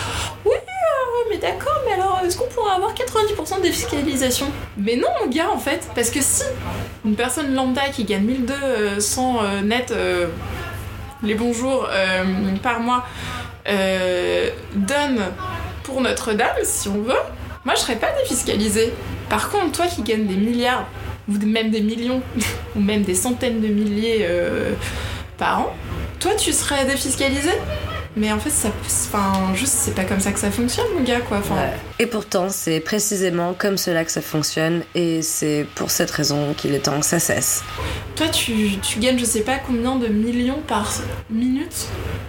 [0.44, 5.08] Oui, euh, mais d'accord, mais alors est-ce qu'on pourrait avoir 90% de défiscalisation Mais non,
[5.20, 6.44] mon gars, en fait, parce que si
[7.04, 9.94] une personne lambda qui gagne 1200 euh, net
[11.22, 12.24] les bons jours euh,
[12.62, 13.04] par mois
[14.74, 15.20] donne
[15.84, 17.14] pour Notre-Dame, si on veut,
[17.64, 18.92] moi je serais pas défiscalisée.
[19.28, 20.86] Par contre, toi qui gagnes des milliards,
[21.28, 22.22] ou même des millions,
[22.76, 24.26] ou même des centaines de milliers
[25.38, 25.74] par an,
[26.18, 27.50] toi tu serais défiscalisé
[28.16, 31.20] mais en fait, ça, enfin, juste, c'est pas comme ça que ça fonctionne, mon gars,
[31.20, 31.40] quoi.
[31.98, 36.74] Et pourtant, c'est précisément comme cela que ça fonctionne, et c'est pour cette raison qu'il
[36.74, 37.62] est temps que ça cesse.
[38.16, 40.92] Toi, tu, tu gagnes, je sais pas combien de millions par
[41.30, 41.86] minute.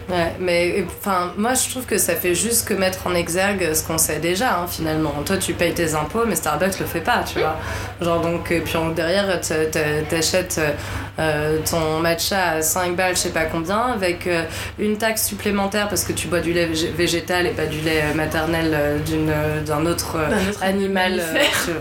[0.09, 3.83] Ouais, mais enfin, moi je trouve que ça fait juste que mettre en exergue ce
[3.83, 5.13] qu'on sait déjà, hein, finalement.
[5.25, 7.55] Toi, tu payes tes impôts, mais Starbucks le fait pas, tu vois.
[8.01, 9.39] Genre, donc, et puis en- derrière,
[10.09, 10.59] t'achètes
[11.19, 14.43] euh, ton matcha à 5 balles, je sais pas combien, avec euh,
[14.79, 18.01] une taxe supplémentaire parce que tu bois du lait végé- végétal et pas du lait
[18.03, 21.19] euh, maternel euh, euh, d'un autre, euh, autre animal.
[21.19, 21.33] euh,
[21.65, 21.71] tu-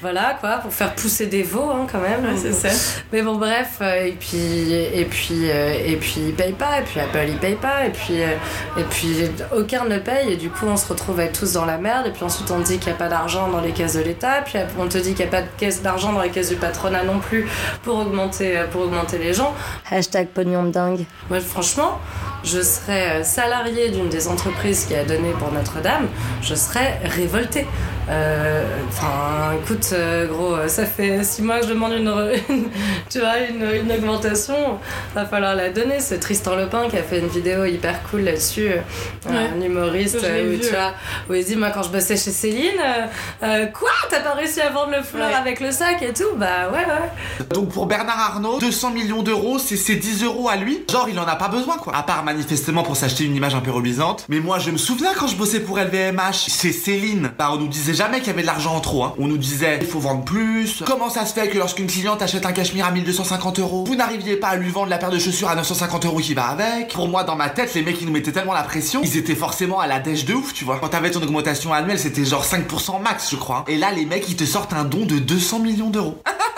[0.00, 2.24] Voilà, quoi, pour faire pousser des veaux, hein, quand même.
[2.24, 2.68] Ouais, c'est ça.
[3.12, 6.82] Mais bon, bref, euh, et puis, et puis, euh, et puis, ils payent pas, et
[6.82, 8.36] puis Apple, ils payent pas, et puis, euh,
[8.78, 11.64] et puis, aucun ne paye, et du coup, on se retrouve à être tous dans
[11.64, 13.72] la merde, et puis ensuite, on te dit qu'il n'y a pas d'argent dans les
[13.72, 16.22] caisses de l'État, puis on te dit qu'il n'y a pas de caisse d'argent dans
[16.22, 17.48] les caisses du patronat non plus
[17.82, 19.54] pour augmenter, pour augmenter les gens.
[19.90, 21.04] Hashtag pognon de dingue.
[21.30, 21.98] Moi, franchement,
[22.44, 26.08] je serais salarié d'une des entreprises qui a donné pour Notre-Dame,
[26.42, 27.66] je serais révoltée.
[28.08, 32.08] Euh, Enfin, écoute, euh, gros, euh, ça fait six mois que je demande une,
[32.48, 32.68] une-
[33.10, 34.78] tu vois, une, une augmentation.
[35.14, 36.00] Va falloir la donner.
[36.00, 40.48] C'est Tristan Lepin qui a fait une vidéo hyper cool là-dessus, euh, un humoriste, où,
[40.50, 40.70] vu, tu ouais.
[40.70, 40.94] vois,
[41.28, 42.80] où il dit moi quand je bossais chez Céline,
[43.42, 45.34] euh, quoi, t'as pas réussi à vendre le foulard Ouais.
[45.34, 46.34] avec le sac et tout?
[46.36, 47.46] Bah ouais, ouais.
[47.54, 50.82] Donc pour Bernard Arnault, 200 millions d'euros, c'est ses 10 euros à lui.
[50.90, 51.94] Genre, il en a pas besoin, quoi.
[51.94, 54.24] À part manifestement pour s'acheter une image un peu reluisante.
[54.28, 57.30] Mais moi, je me souviens quand je bossais pour LVMH, c'est Céline.
[57.38, 59.14] Bah, on nous disait jamais qu'il y avait de l'argent en trop, hein.
[59.18, 60.84] On nous disait, il faut vendre plus.
[60.86, 64.36] Comment ça se fait que lorsqu'une cliente achète un cachemire à 1250 euros, vous n'arriviez
[64.36, 66.92] pas à lui vendre la paire de chaussures à 950 euros qui va avec?
[66.94, 69.34] Pour moi, dans ma tête, les mecs, ils nous mettaient tellement la pression, ils étaient
[69.34, 70.78] forcément à la dèche de ouf, tu vois.
[70.78, 73.64] Quand t'avais ton augmentation annuelle, c'était genre 5% max, je crois.
[73.66, 76.22] Et là, les mecs, ils te sortent un don de 200 millions d'euros.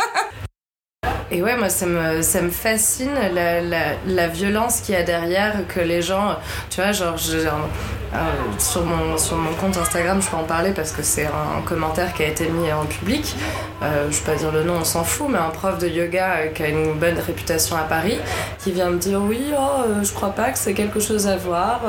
[1.32, 5.02] Et ouais, moi, ça me, ça me fascine la, la, la violence qu'il y a
[5.02, 6.36] derrière, que les gens,
[6.70, 7.68] tu vois, genre, je- genre,
[8.12, 8.16] euh,
[8.58, 12.12] sur, mon, sur mon compte Instagram, je peux en parler parce que c'est un, commentaire
[12.12, 13.36] qui a été mis en public.
[13.82, 16.32] Euh, je peux pas dire le nom, on s'en fout, mais un prof de yoga
[16.38, 18.18] euh, qui a une bonne réputation à Paris
[18.58, 21.36] qui vient me dire oui, oh, euh, je crois pas que c'est quelque chose à
[21.36, 21.82] voir.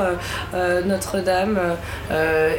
[0.86, 1.58] Notre-Dame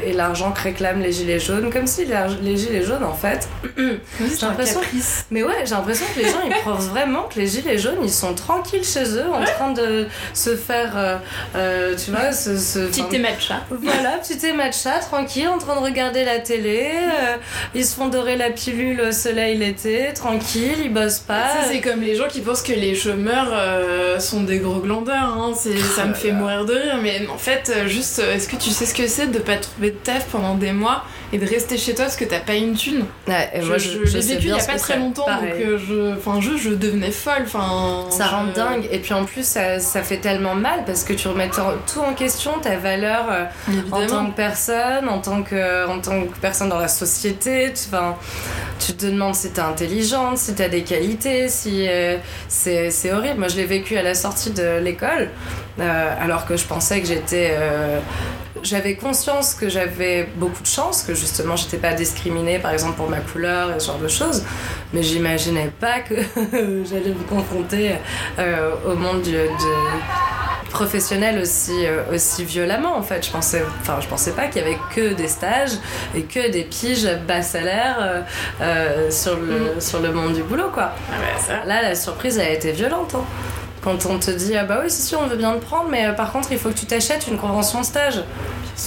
[0.06, 3.48] et l'argent que réclament les gilets jaunes, comme si les, gilets jaunes en fait.
[3.78, 4.82] j'ai l'impression,
[5.32, 8.10] mais ouais, j'ai l'impression que les gens ils pensent vraiment que les gilets jaunes ils
[8.12, 11.18] sont tranquilles chez eux en train de se faire, euh,
[11.56, 13.62] euh, tu vois, ce, ce Petit thé matcha.
[13.70, 16.90] voilà, petit thé matcha, tranquille, en train de regarder la télé.
[16.94, 17.36] euh,
[17.76, 21.48] ils se font dorer la pilule au soleil l'été, tranquille, ils bossent pas.
[21.50, 25.38] Ça, c'est comme les gens qui pensent que les chômeurs euh, sont des gros glandeurs.
[25.38, 25.54] Hein.
[25.58, 26.98] C'est- ça me fait mourir de rire.
[27.02, 29.98] Mais en fait, juste, est-ce que tu sais ce que c'est de pas trouver de
[29.98, 31.04] taf pendant des mois
[31.34, 33.78] et de rester chez toi parce que t'as pas une thune Ouais, et Je, moi,
[33.78, 35.50] je, je, l'ai je sais vécu il y a pas très longtemps, Pareil.
[35.52, 37.44] donc euh, je, enfin, je, je devenais folle.
[37.44, 41.14] Enfin, Ça rend dingue et puis en plus ça, ça fait tellement mal parce que
[41.14, 43.46] tu remets tout en question ta valeur euh,
[43.92, 47.74] en tant que personne, en tant que, en tant que personne dans la société.
[47.74, 48.16] Tu, enfin,
[48.80, 52.18] tu te demandes si t'es intelligente, si t'as des qualités, si euh,
[52.48, 53.40] c'est c'est horrible.
[53.40, 55.30] Moi je l'ai vécu à la sortie de l'école
[55.80, 57.58] euh, alors que je pensais que j'étais
[58.62, 63.10] j'avais conscience que j'avais beaucoup de chance, que justement j'étais pas discriminée par exemple pour
[63.10, 64.44] ma couleur et ce genre de choses,
[64.94, 66.14] mais j'imaginais pas que
[66.90, 67.96] j'allais me confronter
[68.40, 73.26] euh, au monde du, du professionnel aussi, euh, aussi violemment en fait.
[73.26, 75.74] Je pensais, enfin, je pensais pas qu'il y avait que des stages
[76.16, 78.24] et que des piges à bas salaire
[78.62, 80.92] euh, sur, le, sur le monde du boulot quoi.
[81.12, 81.66] Ah ça.
[81.66, 83.16] Là, la surprise a été violente.
[83.16, 83.24] hein.
[83.84, 86.08] Quand on te dit, ah bah oui, c'est sûr, on veut bien te prendre, mais
[86.08, 88.24] euh, par contre, il faut que tu t'achètes une convention de stage.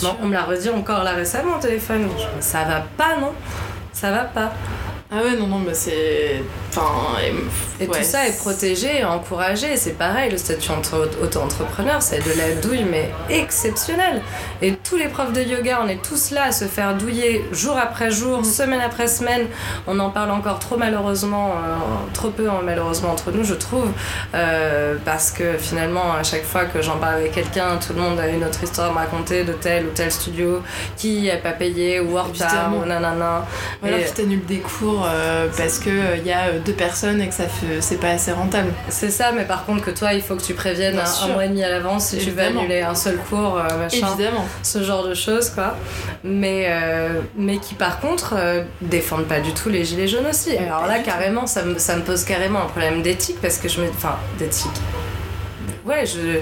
[0.02, 2.08] Non, on me l'a redit encore là récemment au téléphone.
[2.40, 3.32] Ça va pas, non?
[3.92, 4.52] Ça va pas.
[5.10, 6.42] Ah ouais, non, non, mais c'est.
[6.76, 7.16] Enfin.
[7.80, 9.76] Et ouais, tout ça est protégé et encouragé.
[9.76, 14.22] C'est pareil, le statut entre- auto-entrepreneur, c'est de la douille, mais exceptionnelle.
[14.62, 17.76] Et tous les profs de yoga, on est tous là à se faire douiller jour
[17.78, 19.46] après jour, semaine après semaine.
[19.86, 21.74] On en parle encore trop malheureusement, euh,
[22.14, 23.88] trop peu hein, malheureusement entre nous, je trouve.
[24.34, 28.18] Euh, parce que finalement, à chaque fois que j'en parle avec quelqu'un, tout le monde
[28.18, 30.62] a une autre histoire à me raconter de tel ou tel studio
[30.96, 33.44] qui a pas payé ou en retard ou nanana.
[33.82, 36.72] Ou alors Et- qui t'annule des cours euh, parce que euh, y a euh, deux
[36.72, 38.72] personnes et que ça fait, c'est pas assez rentable.
[38.88, 41.48] C'est ça, mais par contre que toi, il faut que tu préviennes un, mois et
[41.48, 44.08] demi à l'avance si tu veux annuler un seul cours, euh, machin.
[44.08, 44.44] Évidemment.
[44.62, 45.76] Ce genre de choses, quoi.
[46.24, 50.56] Mais, euh, mais qui, par contre, euh, défendent pas du tout les gilets jaunes aussi.
[50.56, 53.80] Alors là, carrément, ça me, ça me pose carrément un problème d'éthique parce que je
[53.80, 53.88] me.
[53.88, 54.70] Enfin, d'éthique.
[55.86, 56.40] Ouais, je,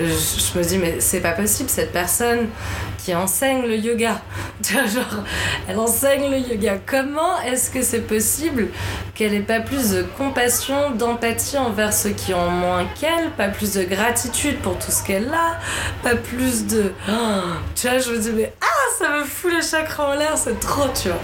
[0.00, 2.48] je, me dis, mais c'est pas possible, cette personne
[2.96, 4.22] qui enseigne le yoga.
[4.62, 5.22] Tu vois, genre,
[5.68, 6.78] elle enseigne le yoga.
[6.86, 8.68] Comment est-ce que c'est possible
[9.14, 13.74] qu'elle ait pas plus de compassion, d'empathie envers ceux qui ont moins qu'elle, pas plus
[13.74, 15.60] de gratitude pour tout ce qu'elle a,
[16.02, 16.92] pas plus de.
[17.74, 20.58] Tu vois, je me dis, mais ah, ça me fout les chakras en l'air, c'est
[20.58, 21.20] trop, tu vois.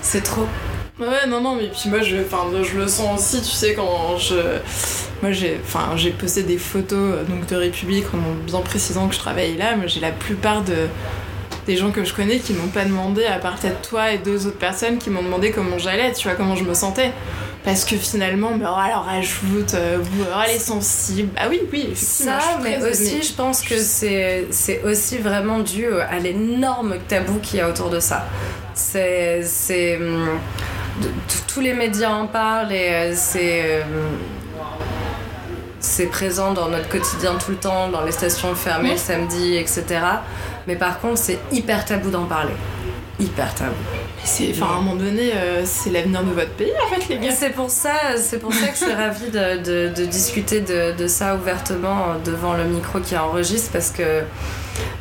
[0.00, 0.46] C'est trop.
[1.00, 4.34] Ouais, non, non, mais puis moi, je, je le sens aussi, tu sais, quand je.
[5.22, 9.14] Moi, j'ai, enfin, j'ai posté des photos euh, donc, de République en bien précisant que
[9.14, 10.74] je travaillais là, mais j'ai la plupart de,
[11.66, 14.46] des gens que je connais qui m'ont pas demandé, à part peut-être toi et deux
[14.46, 17.12] autres personnes, qui m'ont demandé comment j'allais, tu vois, comment je me sentais.
[17.64, 21.30] Parce que finalement, bah, oh, alors rajoute, euh, ou alors elle est sensible.
[21.36, 22.38] Ah oui, oui, effectivement.
[22.40, 26.94] Ça, je mais très- aussi, je pense que c'est c'est aussi vraiment dû à l'énorme
[27.08, 28.26] tabou qu'il y a autour de ça.
[28.74, 29.42] C'est.
[29.44, 30.38] c'est, hum,
[31.46, 33.82] Tous les médias en parlent et euh, c'est.
[33.82, 34.18] hum,
[35.80, 39.84] C'est présent dans notre quotidien tout le temps, dans les stations fermées le samedi, etc.
[40.66, 42.52] Mais par contre, c'est hyper tabou d'en parler.
[43.18, 43.72] Hyper tabou.
[44.16, 47.08] Mais c'est, enfin, à un moment donné, euh, c'est l'avenir de votre pays, en fait,
[47.08, 47.32] les gars.
[47.32, 50.92] c'est pour ça, c'est pour ça que je suis ravie de, de- de discuter de,
[50.92, 54.22] de ça ouvertement euh, devant le micro qui enregistre parce que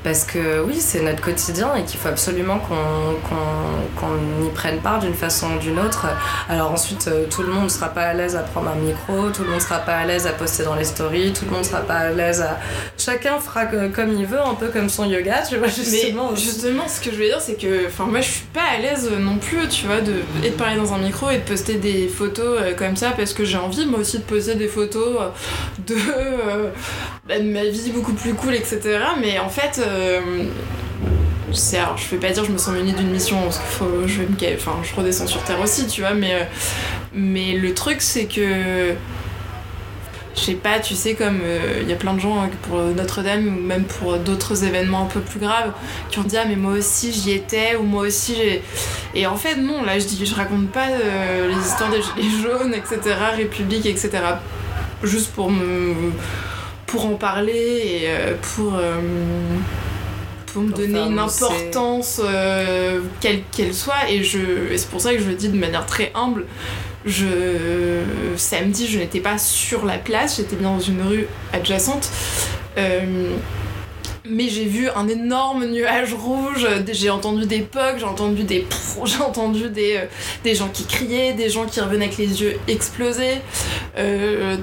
[0.04, 5.14] parce que oui, c'est notre quotidien et qu'il faut absolument qu'on y prenne part d'une
[5.14, 6.08] façon ou d'une autre.
[6.50, 9.30] Alors ensuite, euh, tout le monde ne sera pas à l'aise à prendre un micro,
[9.30, 11.52] tout le monde ne sera pas à l'aise à poster dans les stories, tout le
[11.52, 12.60] monde ne sera pas à l'aise à...
[12.98, 16.32] Chacun fera comme il veut, un peu comme son yoga, tu vois, justement.
[16.32, 18.80] Mais justement, ce que je veux dire, c'est que enfin, moi je suis pas à
[18.80, 20.14] l'aise non plus, tu vois, de,
[20.44, 23.34] et de parler dans un micro et de poster des photos euh, comme ça parce
[23.34, 25.30] que j'ai envie moi aussi de poster des photos euh,
[25.88, 26.70] de, euh,
[27.28, 28.80] bah, de ma vie beaucoup plus cool, etc.
[29.20, 30.46] Mais en fait, euh,
[31.54, 34.08] c'est, alors, je vais pas dire je me sens munie d'une mission parce que faut,
[34.08, 36.44] je, vais me, enfin, je redescends sur terre aussi, tu vois, mais, euh,
[37.14, 38.94] mais le truc c'est que
[40.36, 41.42] je sais pas, tu sais, comme
[41.82, 45.08] il y a plein de gens hein, pour Notre-Dame ou même pour d'autres événements un
[45.08, 45.74] peu plus graves
[46.10, 48.64] qui ont dit Ah, mais moi aussi j'y étais ou moi aussi j'ai.
[49.16, 52.42] Et en fait, non, là je dis, je raconte pas euh, les histoires des Gilets
[52.42, 54.12] jaunes, etc., République, etc.,
[55.04, 56.12] juste pour me.
[56.90, 58.76] Pour en parler et euh, pour.
[58.76, 59.00] euh,
[60.48, 64.10] pour me Pour donner une importance euh, quelle qu'elle soit.
[64.10, 64.40] Et je
[64.72, 66.46] et c'est pour ça que je le dis de manière très humble.
[67.06, 68.02] Je
[68.36, 70.38] samedi je n'étais pas sur la place.
[70.38, 72.10] J'étais bien dans une rue adjacente
[74.30, 78.66] mais j'ai vu un énorme nuage rouge, j'ai entendu des pocs, j'ai entendu des
[79.06, 80.06] j'ai entendu des, euh,
[80.44, 83.38] des gens qui criaient, des gens qui revenaient avec les yeux explosés,
[83.98, 84.58] euh,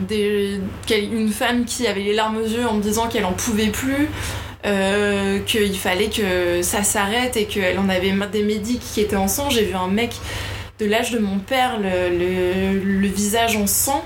[0.91, 4.09] une femme qui avait les larmes aux yeux en me disant qu'elle en pouvait plus,
[4.65, 9.29] euh, qu'il fallait que ça s'arrête et qu'elle en avait des médics qui étaient en
[9.29, 9.51] sang.
[9.51, 10.15] J'ai vu un mec
[10.79, 14.05] de l'âge de mon père, le visage en sang.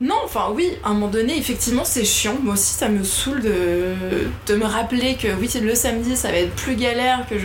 [0.00, 2.36] Non, enfin oui, à un moment donné, effectivement, c'est chiant.
[2.42, 6.54] Moi aussi, ça me saoule de, me rappeler que oui, le samedi, ça va être
[6.54, 7.36] plus galère, que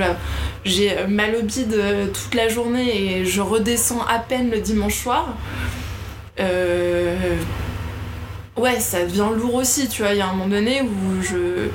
[0.65, 4.95] j'ai mal au bide euh, toute la journée et je redescends à peine le dimanche
[4.95, 5.35] soir.
[6.39, 7.35] Euh,
[8.59, 10.11] Ouais, ça devient lourd aussi, tu vois.
[10.11, 11.69] Il y a un moment donné où je.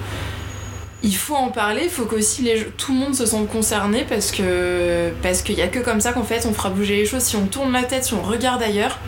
[1.03, 2.65] Il faut en parler, il faut qu'aussi les...
[2.79, 6.13] tout le monde se sente concerné parce que parce qu'il y a que comme ça
[6.13, 7.23] qu'en fait on fera bouger les choses.
[7.23, 8.99] Si on tourne la tête, si on regarde ailleurs,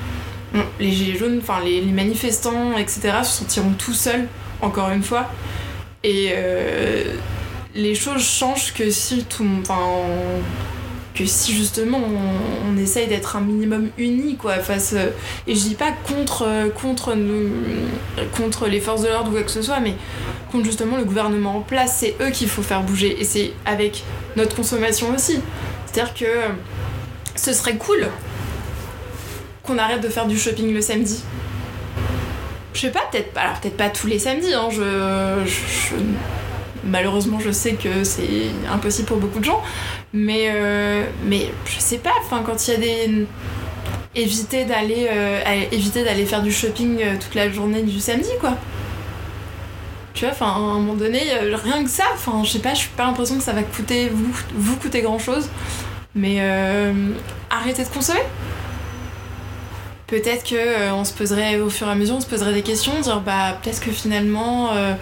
[0.81, 3.19] les gilets jaunes, enfin les, manifestants, etc.
[3.23, 4.29] se sentiront tout seuls,
[4.61, 5.29] encore une fois.
[6.05, 7.05] Et euh,
[7.75, 9.63] les choses changent que si tout, le
[11.17, 15.09] que si justement on, essaye d'être un minimum unis quoi face euh,
[15.47, 17.49] et je dis pas contre euh, contre nous
[18.37, 19.95] contre les forces de l'ordre ou quoi que ce soit mais
[20.53, 24.05] contre justement le gouvernement en place c'est eux qu'il faut faire bouger et c'est avec
[24.37, 25.41] notre consommation aussi
[25.87, 26.27] c'est à dire que
[27.35, 28.07] ce serait cool
[29.67, 31.23] qu'on arrête de faire du shopping le samedi.
[32.75, 34.69] Je sais pas peut-être pas alors pas tous les samedis hein,
[36.85, 39.63] malheureusement je sais que c'est impossible pour beaucoup de gens
[40.13, 43.27] mais euh, mais je sais pas enfin quand il y a des
[44.15, 48.57] éviter d'aller euh, faire du shopping euh, toute la journée du samedi quoi.
[50.15, 52.81] Tu vois enfin à un moment donné rien que ça enfin je sais pas je
[52.81, 54.11] suis pas l'impression que ça va coûter
[54.55, 55.49] vous coûter grand chose
[56.15, 56.41] mais
[57.51, 58.23] arrêtez de consommer
[60.07, 62.63] peut-être que euh, on se poserait au fur et à mesure on se poserait des
[62.63, 64.95] questions dire bah peut-être que finalement euh,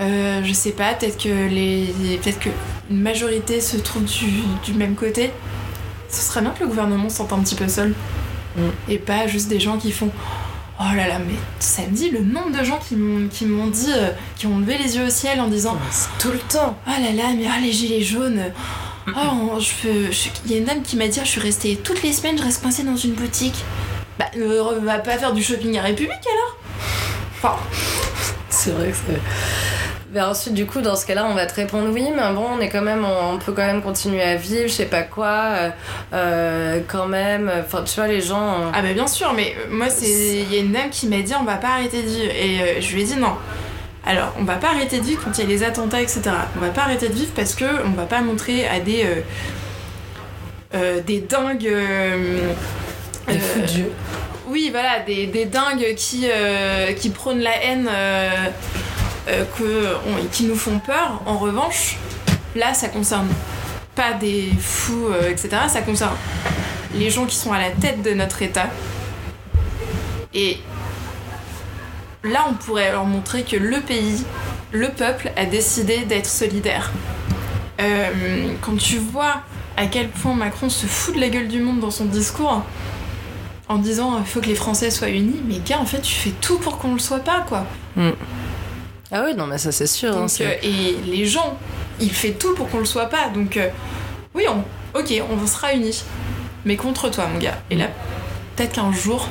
[0.00, 2.50] euh, je sais pas, peut-être que les, peut-être que
[2.90, 4.26] une majorité se trouve du,
[4.64, 5.30] du même côté.
[6.10, 7.94] Ce serait bien que le gouvernement se sente un petit peu seul
[8.88, 10.10] et pas juste des gens qui font.
[10.78, 13.90] Oh là là, mais samedi, le nombre de gens qui m'ont qui m'ont dit,
[14.36, 15.76] qui ont levé les yeux au ciel en disant
[16.18, 16.76] tout le temps.
[16.86, 18.42] Oh là là, mais ah, les gilets jaunes.
[19.08, 19.12] Oh,
[19.54, 21.40] on- je peux- je- il y a une dame qui m'a dit, Ah, je suis
[21.40, 23.64] restée toutes les semaines, je reste coincée dans une boutique.
[24.18, 26.58] Bah, euh, va pas faire du shopping à République alors.
[27.36, 27.56] Enfin,
[28.48, 29.20] C'est vrai que c'est.
[30.12, 32.60] Mais ensuite, du coup, dans ce cas-là, on va te répondre oui, mais bon, on
[32.60, 35.70] est quand même, on peut quand même continuer à vivre, je sais pas quoi, euh,
[36.14, 37.50] euh, quand même.
[37.60, 38.70] Enfin, tu vois, les gens.
[38.72, 41.34] Ah bah bien sûr, mais moi c'est il y a une dame qui m'a dit
[41.38, 43.34] on va pas arrêter de vivre et euh, je lui ai dit non.
[44.06, 46.22] Alors on va pas arrêter de vivre quand il y a les attentats etc.
[46.56, 49.04] On va pas arrêter de vivre parce que on va pas montrer à des
[50.74, 51.68] euh, des dingues.
[53.28, 53.92] Des euh, fous de Dieu.
[54.48, 58.30] Oui voilà des, des dingues qui euh, qui prônent la haine euh,
[59.58, 61.20] que on- qui nous font peur.
[61.26, 61.96] En revanche
[62.54, 63.28] là ça concerne
[63.94, 65.48] pas des fous etc.
[65.68, 66.14] Ça concerne
[66.94, 68.68] les gens qui sont à la tête de notre État.
[70.34, 70.58] Et
[72.24, 74.22] là, on pourrait leur montrer que le pays,
[74.72, 76.90] le peuple, a décidé d'être solidaire.
[77.80, 78.08] Euh,
[78.60, 79.42] quand tu vois
[79.76, 82.62] à quel point Macron se fout de la gueule du monde dans son discours,
[83.68, 86.32] en disant il faut que les Français soient unis, mais gars, en fait, tu fais
[86.40, 87.64] tout pour qu'on le soit pas, quoi.
[89.12, 90.16] Ah oui, non, mais ça, c'est sûr.
[90.16, 91.56] hein, Donc, euh, et les gens,
[92.00, 93.28] il fait tout pour qu'on le soit pas.
[93.28, 93.68] Donc, euh,
[94.34, 96.04] oui, on, ok, on sera unis.
[96.64, 97.58] Mais contre toi, mon gars.
[97.70, 97.86] Et là,
[98.56, 99.28] peut-être qu'un jour.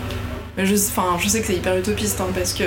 [0.58, 2.64] mais Je, enfin, je sais que c'est hyper utopiste, hein, parce que.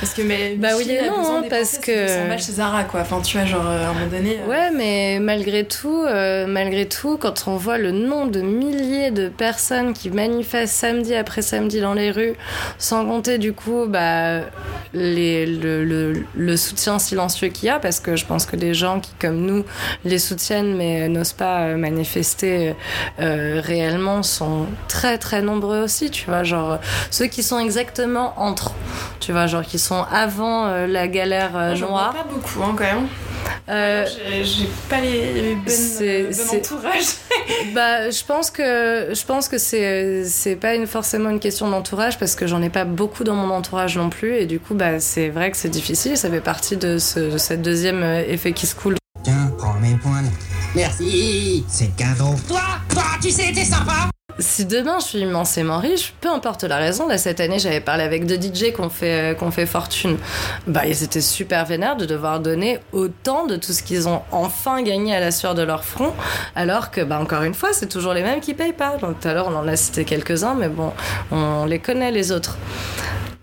[0.00, 2.84] Parce que mais Bah oui et non, hein, parce que- c'est 200 balles chez Zara,
[2.84, 3.00] quoi.
[3.00, 4.38] Enfin, tu vois, genre, euh, à un moment donné.
[4.44, 9.10] euh, Ouais, mais malgré tout, euh, malgré tout, quand on voit le nombre de milliers
[9.10, 12.34] de personnes qui manifestent samedi après samedi dans les rues,
[12.78, 14.40] sans compter du coup bah,
[14.92, 18.74] les, le, le- le soutien silencieux qu'il y a, parce que je pense que des
[18.74, 19.64] gens qui, comme nous,
[20.04, 22.74] les soutiennent mais n'osent pas manifester
[23.20, 26.78] euh, réellement sont très très nombreux aussi, tu vois, genre
[27.10, 28.72] ceux qui sont exactement entre,
[29.20, 32.12] tu vois, genre qui sont avant euh, la galère euh, j'en noire.
[32.14, 33.06] pas beaucoup, hein, quand même.
[33.68, 34.04] Euh,
[34.42, 37.04] J'ai- pas les bonnes, c'est- euh, bon entourage.
[37.74, 42.18] bah, je pense que je pense que c'est c'est pas une, forcément une question d'entourage
[42.18, 44.98] parce que j'en ai pas beaucoup dans mon entourage non plus et du coup bah
[45.00, 46.16] c'est vrai que c'est difficile.
[46.16, 48.96] Ça fait partie de ce de cette deuxième euh, effet qui se coule.
[49.22, 50.24] Tiens, prends mes poils.
[50.74, 52.34] Merci, c'est cadeau.
[52.48, 54.10] Toi, toi, tu sais, t'es sympa.
[54.38, 58.04] Si demain je suis immensément riche, peu importe la raison, là cette année j'avais parlé
[58.04, 60.18] avec deux DJ qu'on fait, euh, qu'on fait fortune,
[60.66, 64.82] bah ils étaient super vénères de devoir donner autant de tout ce qu'ils ont enfin
[64.82, 66.12] gagné à la sueur de leur front,
[66.54, 68.96] alors que bah encore une fois c'est toujours les mêmes qui payent pas.
[68.96, 70.92] Donc tout à l'heure on en a cité quelques-uns, mais bon,
[71.30, 72.58] on les connaît les autres.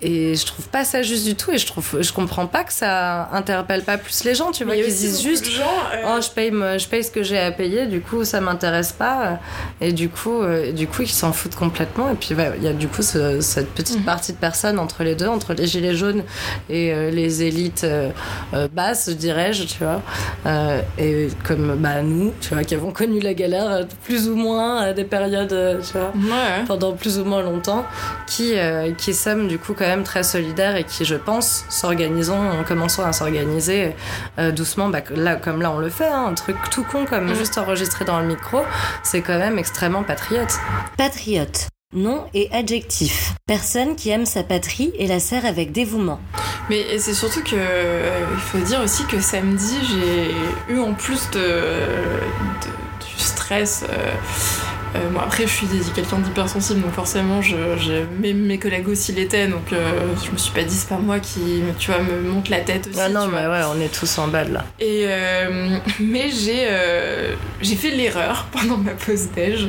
[0.06, 2.74] Et je trouve pas ça juste du tout et je trouve je comprends pas que
[2.74, 5.64] ça interpelle pas plus les gens, tu vois, qu'ils disent juste gens,
[5.94, 8.92] euh, oh je paye je paye ce que j'ai à payer, du coup ça m'intéresse
[8.92, 9.40] pas
[9.80, 12.68] et du coup euh, du coup ils s'en foutent complètement et puis ouais, il y
[12.68, 14.04] a du coup ce- cette petite Mhm.
[14.04, 16.24] partie de personnes entre les deux, entre les gilets jaunes
[16.70, 18.10] et euh, les élites euh,
[18.54, 20.02] euh, basses, dirais-je, tu vois.
[20.46, 24.78] Euh, et comme bah nous, tu vois, qui avons connu la galère plus ou moins
[24.82, 25.56] à des périodes,
[25.86, 26.66] tu vois Ouais.
[26.68, 27.86] pendant plus ou moins longtemps,
[28.28, 28.54] qui,
[28.98, 33.14] qui sommes du coup quand même très solidaires et qui, je pense, s'organisons, commençons à
[33.14, 33.96] s'organiser
[34.54, 37.36] doucement, bah, là, comme là on le fait, hein, un truc tout con comme Mm.
[37.36, 38.60] juste enregistrer dans le micro,
[39.04, 40.54] c'est quand même extrêmement patriote.
[40.98, 41.68] Patriote.
[41.96, 43.34] Nom et adjectif.
[43.46, 46.20] Personne qui aime sa patrie et la sert avec dévouement.
[46.70, 51.30] Mais c'est surtout que euh, il faut dire aussi que samedi j'ai eu en plus
[51.32, 53.86] de, de- du stress.
[53.88, 53.96] euh,
[54.96, 59.12] euh, bon après je suis quelqu'un d'hypersensible donc forcément je, je- mes, mes collègues aussi
[59.12, 62.22] l'étaient donc euh, je me suis pas dit c'est pas moi qui tu vois me
[62.22, 63.00] monte la tête aussi.
[63.00, 63.42] Ah non, vois.
[63.42, 64.66] mais ouais, on est tous en bas de là.
[64.80, 69.68] Et euh, mais j'ai euh, j'ai fait l'erreur pendant ma pause déj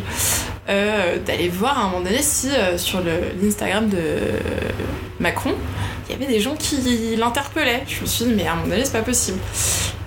[0.68, 3.00] euh, d'aller voir à un moment donné si euh, sur
[3.42, 3.98] l'Instagram de
[5.20, 5.54] Macron
[6.08, 7.84] il y avait des gens qui l'interpellaient.
[7.86, 9.38] Je me suis dit mais à un moment donné c'est pas possible.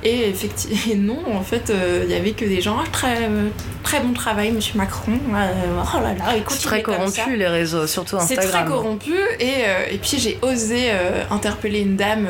[0.04, 3.24] Et effectivement et non en fait euh, il y avait que des gens Ah, très
[3.24, 3.48] euh,
[3.84, 5.14] très bon travail Monsieur Macron.
[5.14, 7.30] Euh, oh là là il C'est très comme corrompu ça.
[7.36, 8.66] les réseaux, surtout C'est Instagram.
[8.66, 10.92] très corrompu et, et puis j'ai osé
[11.32, 12.28] interpeller une dame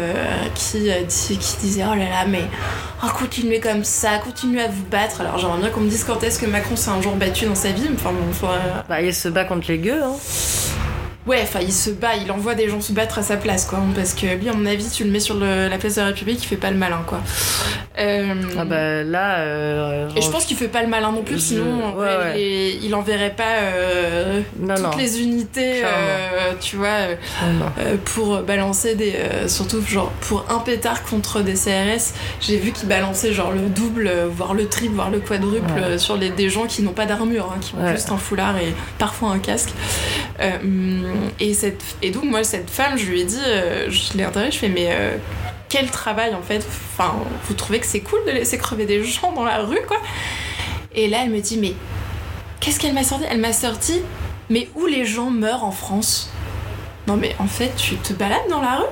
[0.55, 2.43] qui, qui disait oh là là mais
[3.03, 5.21] oh, continuez comme ça, continuez à vous battre.
[5.21, 7.55] Alors j'aimerais bien qu'on me dise quand est-ce que Macron s'est un jour battu dans
[7.55, 7.87] sa vie.
[7.93, 8.57] Enfin bon, faut, euh,
[8.87, 10.15] Bah, il se bat contre les gueux, hein.
[11.27, 13.79] Ouais, enfin il se bat, il envoie des gens se battre à sa place quoi.
[13.95, 16.07] Parce que lui à mon avis tu le mets sur le- la place de la
[16.07, 17.19] République, il fait pas le malin quoi.
[17.99, 19.37] Euh, Ah bah là.
[19.39, 22.41] euh, et je pense qu'il fait pas le malin non plus, sinon ouais, ouais.
[22.41, 24.97] il, il enverrait pas euh, Non, toutes non.
[24.97, 26.97] les unités, euh, tu vois.
[28.05, 29.15] pour balancer des
[29.47, 34.11] surtout genre pour un pétard contre des CRS j'ai vu qu'ils balançaient genre le double
[34.29, 37.57] voire le triple voire le quadruple sur les, des gens qui n'ont pas d'armure hein,
[37.61, 39.69] qui ont juste un foulard et parfois un casque
[40.39, 40.49] Euh,
[41.39, 44.51] et cette et donc moi cette femme je lui ai dit euh, je l'ai interrogée
[44.51, 45.17] je fais mais euh,
[45.69, 46.65] quel travail en fait?
[46.67, 47.15] Enfin
[47.45, 49.97] vous trouvez que c'est cool de laisser crever des gens dans la rue quoi?
[50.95, 51.73] Et là elle me dit mais
[52.59, 53.25] qu'est-ce qu'elle m'a sorti?
[53.29, 54.01] Elle m'a sorti
[54.49, 56.31] mais où les gens meurent en France?
[57.07, 58.85] Non mais en fait tu te balades dans la rue?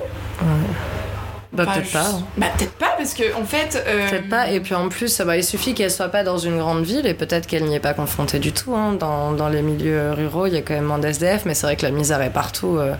[1.52, 2.06] Bah, peut-être pas.
[2.10, 2.22] hein.
[2.36, 3.82] Bah peut-être pas parce que en fait.
[3.86, 6.58] euh, Peut-être pas, et puis en plus, bah, il suffit qu'elle soit pas dans une
[6.58, 8.74] grande ville, et peut-être qu'elle n'y est pas confrontée du tout.
[8.74, 8.92] hein.
[8.98, 11.76] Dans, dans les milieux ruraux, il y a quand même moins d'SDF, mais c'est vrai
[11.76, 12.76] que la misère est partout.
[12.78, 12.94] euh.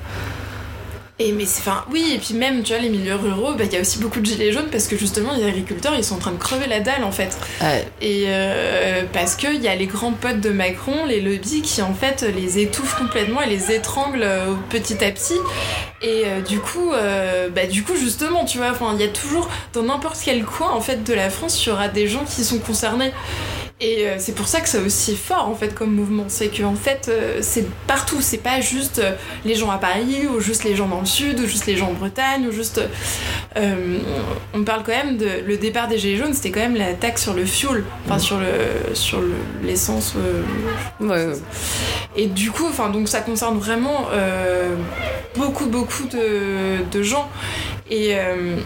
[1.19, 3.73] Et mais c'est enfin oui et puis même tu vois les milieux ruraux bah il
[3.73, 6.19] y a aussi beaucoup de gilets jaunes parce que justement les agriculteurs ils sont en
[6.19, 7.39] train de crever la dalle en fait.
[7.63, 7.89] Ouais.
[8.03, 11.81] et euh, parce que il y a les grands potes de Macron les lobbies qui
[11.81, 15.39] en fait les étouffent complètement et les étranglent euh, petit à petit.
[16.03, 19.09] Et euh, du coup euh, bah du coup justement tu vois enfin il y a
[19.09, 22.25] toujours dans n'importe quel coin en fait de la France il y aura des gens
[22.25, 23.13] qui sont concernés
[23.79, 26.63] et euh, c'est pour ça que c'est aussi fort en fait comme mouvement, c'est que
[26.63, 29.13] en fait euh, c'est partout, c'est pas juste euh,
[29.45, 31.89] les gens à Paris ou juste les gens dans le sud ou juste les gens
[31.89, 32.81] en Bretagne ou juste
[33.59, 33.99] euh,
[34.55, 37.23] on parle quand même de le départ des gilets jaunes, c'était quand même la taxe
[37.23, 40.15] sur le fuel, enfin sur le sur le- l'essence.
[40.17, 40.43] euh,
[40.99, 41.39] Ouais, ouais.
[42.17, 44.75] et du coup, enfin donc ça concerne vraiment euh,
[45.37, 47.29] beaucoup beaucoup de, de gens
[47.91, 48.57] et euh,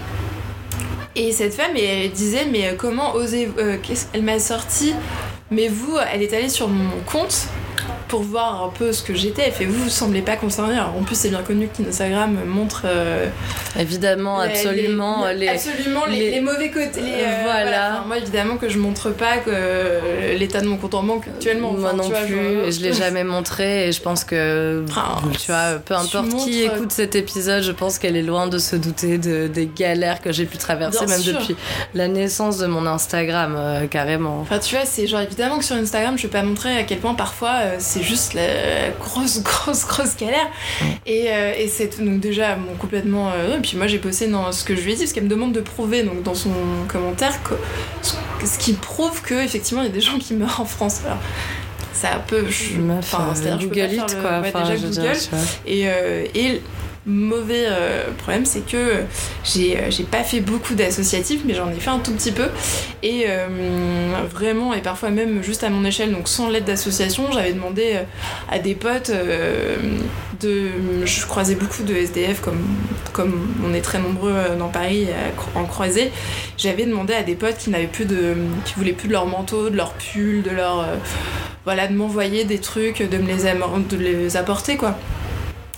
[1.21, 3.51] et cette femme, elle disait, mais euh, comment oser...
[3.59, 3.77] euh,
[4.15, 4.95] elle m'a sorti,
[5.51, 7.47] mais vous, elle est allée sur mon compte
[8.11, 9.43] pour voir un peu ce que j'étais.
[9.47, 10.75] Elle fait, vous, vous semblez pas concerné.
[10.75, 12.83] Alors, en plus, c'est bien connu qu'Instagram montre...
[12.85, 13.27] euh,
[13.79, 15.27] Évidemment, les- absolument.
[15.29, 17.01] les, Les, absolument les, les- les mauvais côtés.
[17.01, 17.93] les, euh, Voilà.
[17.99, 21.29] Enfin, moi, évidemment, que je montre pas que euh, l'état de mon compte en banque
[21.29, 21.73] actuellement.
[21.73, 24.85] Moi non vois, plus, genre- et je l'ai jamais montré, et je pense que,
[25.39, 28.59] tu vois, peu importe qui montres- écoute cet épisode, je pense qu'elle est loin de
[28.59, 31.39] se douter de, des galères que j'ai pu traverser, Bien même sûr.
[31.39, 31.57] depuis
[31.95, 34.41] la naissance de mon Instagram, euh, carrément.
[34.41, 36.99] Enfin, tu vois, c'est genre évidemment que sur Instagram, je vais pas montrer à quel
[36.99, 40.49] point parfois euh, c'est juste la grosse, grosse, grosse galère.
[41.07, 43.31] Et, euh, et c'est donc déjà bon, complètement.
[43.35, 45.25] euh, et puis moi, j'ai bossé dans ce que je lui ai dit, parce qu'elle
[45.25, 46.51] me demande de prouver donc dans son
[46.89, 47.55] commentaire que,
[48.47, 51.01] ce, qui prouve que effectivement il y a des gens qui meurent en France.
[51.05, 51.19] Alors,
[51.93, 52.09] ça
[52.49, 54.41] je- Meuf, enfin, euh, Google it, le- quoi.
[54.41, 54.91] ouais, Enfin, déjà Google.
[55.13, 55.13] dire.
[55.67, 56.63] Et, euh, et
[57.11, 59.03] mauvais euh, problème, c'est que
[59.45, 62.49] j'ai euh, j'ai pas fait beaucoup d'associatifs, mais j'en ai fait un tout petit peu.
[63.03, 63.49] Et euh,
[64.31, 67.99] vraiment, et parfois même juste à mon échelle, donc sans l'aide d'association, j'avais demandé
[68.51, 69.11] à des potes
[70.41, 70.69] de.
[71.05, 72.41] Je croisais beaucoup de SDF,
[73.13, 76.11] comme, on est très nombreux dans Paris à en croiser.
[76.57, 78.35] J'avais demandé à des potes qui n'avaient plus de.
[78.65, 80.87] qui voulaient plus de leur manteau, de leur pull, de leur.
[81.65, 83.43] voilà, de m'envoyer des trucs, de me les,
[83.91, 84.97] de les apporter, quoi.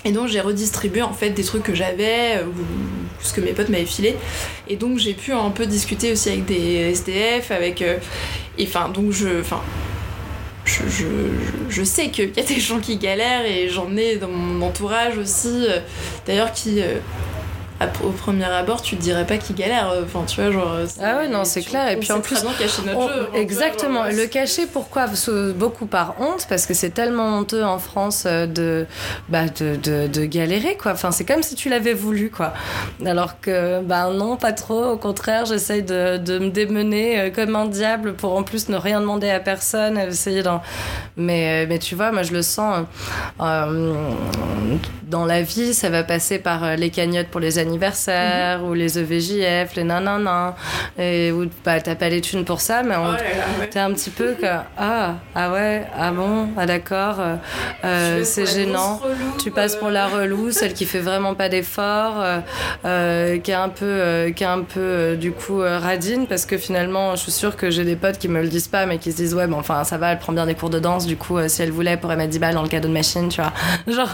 [0.05, 2.53] Et donc j'ai redistribué en fait des trucs que j'avais euh, ou
[3.22, 4.16] ce que mes potes m'avaient filé.
[4.68, 7.98] Et donc j'ai pu un peu discuter aussi avec des SDF, avec euh,
[8.59, 9.62] et enfin donc je enfin
[10.64, 11.07] je, je,
[11.68, 15.18] je sais qu'il y a des gens qui galèrent et j'en ai dans mon entourage
[15.18, 15.80] aussi euh,
[16.26, 16.80] d'ailleurs qui
[18.05, 21.18] au premier abord tu te dirais pas qu'ils galèrent euh, enfin tu vois genre Ah
[21.18, 21.89] ouais, non, c'est clair.
[21.91, 24.05] Et puis en très plus, bien cacher notre on- jeu, enfin, tu vois, exactement.
[24.05, 25.07] genre, Le cacher, pourquoi?
[25.57, 28.87] Beaucoup par honte, parce que c'est tellement honteux en France euh, de,
[29.28, 30.93] bah, de, de, de galérer, quoi.
[30.93, 32.53] Enfin, c'est comme si tu l'avais voulu, quoi.
[33.05, 34.85] Alors que, bah non, pas trop.
[34.93, 38.76] Au contraire, j'essaye de, de me démener euh, comme un diable pour en plus ne
[38.76, 40.62] rien demander à personne, essayer d'en.
[41.16, 42.85] Mais, euh, mais tu vois, moi, je le sens
[43.41, 43.95] euh, euh,
[45.09, 48.99] dans la vie, ça va passer par euh, les cagnottes pour les anniversaires ou les
[48.99, 50.55] EVJF, les nanana.
[50.99, 54.11] Et où bah, t'as pas les thunes pour ça, mais on- Oh t'es un petit
[54.11, 54.47] peu que
[54.79, 57.37] ah ah ouais ah bon ah d'accord euh,
[57.85, 58.97] euh, c'est gênant.
[58.97, 62.39] relou, tu passes pour la relou celle qui fait vraiment pas d'efforts euh,
[62.85, 66.27] euh, qui est un peu euh, qui est un peu euh, du coup euh, radine
[66.27, 68.87] parce que finalement je suis sûre que j'ai des potes qui me le disent pas
[68.87, 70.79] mais qui se disent ouais bon enfin ça va elle prend bien des cours de
[70.79, 72.89] danse du coup euh, si elle voulait elle pourrait mettre 10 balles dans le cadeau
[72.89, 73.53] de machine tu vois.
[73.93, 74.12] Genre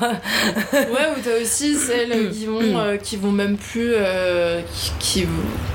[0.72, 4.92] Ouais, ou t'as aussi celles qui vont, euh, qui vont même plus, euh, qui,
[5.22, 5.26] qui,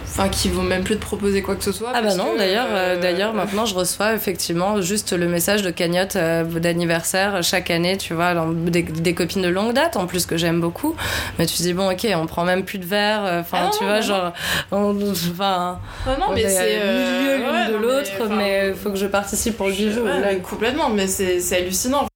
[0.06, 1.92] enfin, qui vont même plus te proposer quoi que ce soit.
[1.94, 5.72] Ah bah non, d'ailleurs, euh, euh, d'ailleurs maintenant je reçois effectivement juste le message de
[5.72, 10.26] cagnotte euh, d'anniversaire chaque année, tu vois, des, des copines de longue date en plus
[10.26, 10.96] que j'aime beaucoup.
[11.40, 13.84] Mais tu te dis bon ok, on prend même plus de verre, enfin Ah tu
[13.84, 14.06] non, vois non.
[14.06, 14.34] genre,
[14.72, 18.68] on- enfin, Ah non, on mais est c'est, milieu l'une ouais, de mais, l'autre, mais
[18.70, 19.74] il faut que je participe pour le.
[19.74, 22.08] Ouais, complètement, mais c'est c'est hallucinant.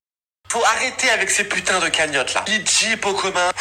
[0.50, 2.46] Faut arrêter avec ces putains de cagnottes là.
[2.48, 3.52] Litchi, pot commun.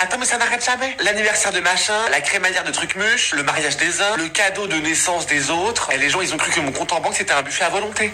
[0.00, 0.96] Attends, mais ça n'arrête jamais.
[1.04, 4.76] L'anniversaire de machin, la crémaillère de trucs muches, le mariage des uns, le cadeau de
[4.76, 5.92] naissance des autres.
[5.92, 7.68] Et les gens, ils ont cru que mon compte en banque c'était un buffet à
[7.68, 8.10] volonté.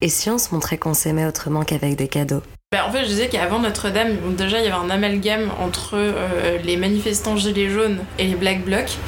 [0.00, 2.42] Et si on se montrait qu'on s'aimait autrement qu'avec des cadeaux?
[2.70, 5.94] Bah, en fait, je disais qu'avant Notre-Dame, bon, déjà, il y avait un amalgame entre
[5.94, 8.98] euh, les manifestants gilets jaunes et les Black Blocs.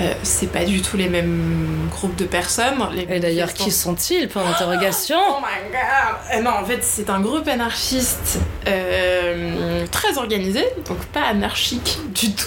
[0.00, 2.74] Euh, c'est pas du tout les mêmes groupes de personnes.
[2.94, 7.10] Les Et d'ailleurs, qui sont-ils pour l'interrogation Oh my god Euh, Non, en fait, c'est
[7.10, 8.38] un groupe anarchiste
[8.68, 12.46] euh, très organisé, donc pas anarchique du tout.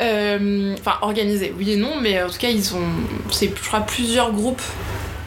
[0.00, 2.88] Euh, Enfin, organisé, oui et non, mais en tout cas, ils ont,
[3.30, 4.62] c'est, je crois, plusieurs groupes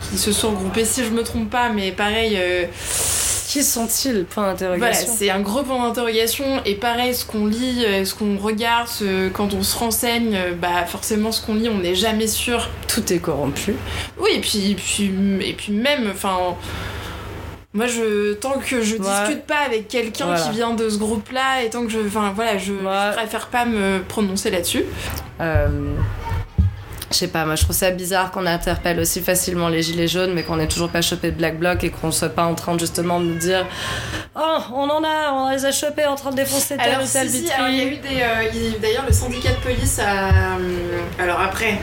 [0.10, 2.38] qui se sont regroupés, si je me trompe pas, mais pareil.
[3.56, 4.26] Qui sont-ils?
[4.26, 5.14] Point voilà, d'interrogation.
[5.18, 9.30] c'est un gros point d'interrogation et pareil, ce qu'on lit, euh, ce qu'on regarde, ce-
[9.30, 12.68] quand on se renseigne, euh, bah forcément ce qu'on lit, on n'est jamais sûr.
[12.90, 13.74] Tout est corrompu.
[14.20, 16.36] Oui, et puis, et puis, et puis même, enfin,
[17.74, 19.00] moi je, tant que je Ouais.
[19.00, 20.42] discute pas avec quelqu'un Voilà.
[20.42, 23.64] qui vient de ce groupe-là et tant que je, enfin voilà, je, je préfère pas
[23.64, 24.84] me prononcer là-dessus.
[25.40, 25.68] Euh,
[27.12, 30.34] je sais pas, moi je trouve ça bizarre qu'on interpelle aussi facilement les gilets jaunes,
[30.34, 32.78] mais qu'on ait toujours pas chopé de Black Bloc et qu'on soit pas en train
[32.78, 33.66] justement de nous dire
[34.36, 37.28] Oh, on en a, on les a chopés en train de défoncer telle ou telle
[37.28, 37.66] vitrine.
[37.70, 41.40] il y a eu des, euh, il- d'ailleurs le syndicat de police a, euh, alors
[41.40, 41.80] après,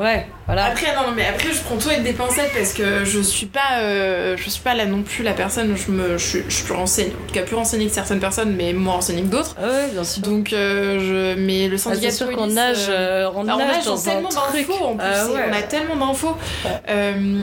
[0.00, 0.64] Ouais, voilà.
[0.64, 3.80] Après, non, mais après, je prends tout avec des pincettes parce que je suis pas,
[3.82, 5.76] euh, je suis pas là non plus la personne.
[5.76, 8.54] Je me, je, suis- je suis renseignée, en tout cas plus renseignée que certaines personnes,
[8.56, 9.56] mais moins renseignée que d'autres.
[9.60, 10.22] Ouais, bien sûr.
[10.22, 13.30] Donc, euh, je, mais le Ah, syndicat c'est sûr de qu'on police, nage, euh, euh,
[13.34, 15.06] on nage nage dans tellement d'infos en plus.
[15.06, 15.40] Ah ouais.
[15.50, 16.34] On a tellement d'infos.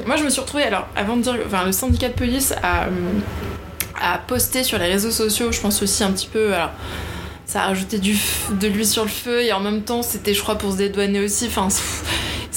[0.08, 0.64] Moi, je me suis retrouvée.
[0.64, 2.86] Alors, avant de dire, enfin, le syndicat de police a,
[4.02, 5.52] a posté sur les réseaux sociaux.
[5.52, 6.56] Je pense aussi un petit peu.
[6.56, 6.72] Alors,
[7.46, 8.18] ça a rajouté du
[8.60, 11.20] de l'huile sur le feu et en même temps, c'était, je crois, pour se dédouaner
[11.24, 11.46] aussi.
[11.48, 11.68] Enfin,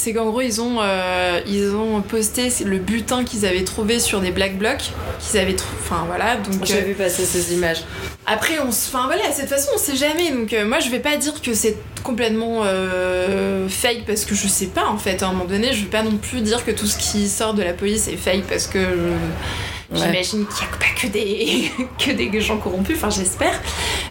[0.02, 4.20] c'est qu'en gros, ils ont, euh, ils ont posté le butin qu'ils avaient trouvé sur
[4.20, 4.90] des black blocs.
[5.20, 5.76] Qu'ils avaient trouvé.
[5.82, 6.36] Enfin, voilà.
[6.36, 7.84] Donc, J'ai euh, vu passer ces images.
[8.26, 8.88] après, on se.
[8.88, 10.30] Enfin voilà, de cette façon, on sait jamais.
[10.30, 14.48] Donc, euh, moi, je vais pas dire que c'est complètement euh, fake parce que je
[14.48, 15.22] sais pas en fait.
[15.22, 17.52] À un moment donné, je vais pas non plus dire que tout ce qui sort
[17.52, 19.98] de la police est fake parce que je- Ouais.
[19.98, 23.52] j'imagine qu'il y a pas que des, que des gens corrompus, enfin, j'espère.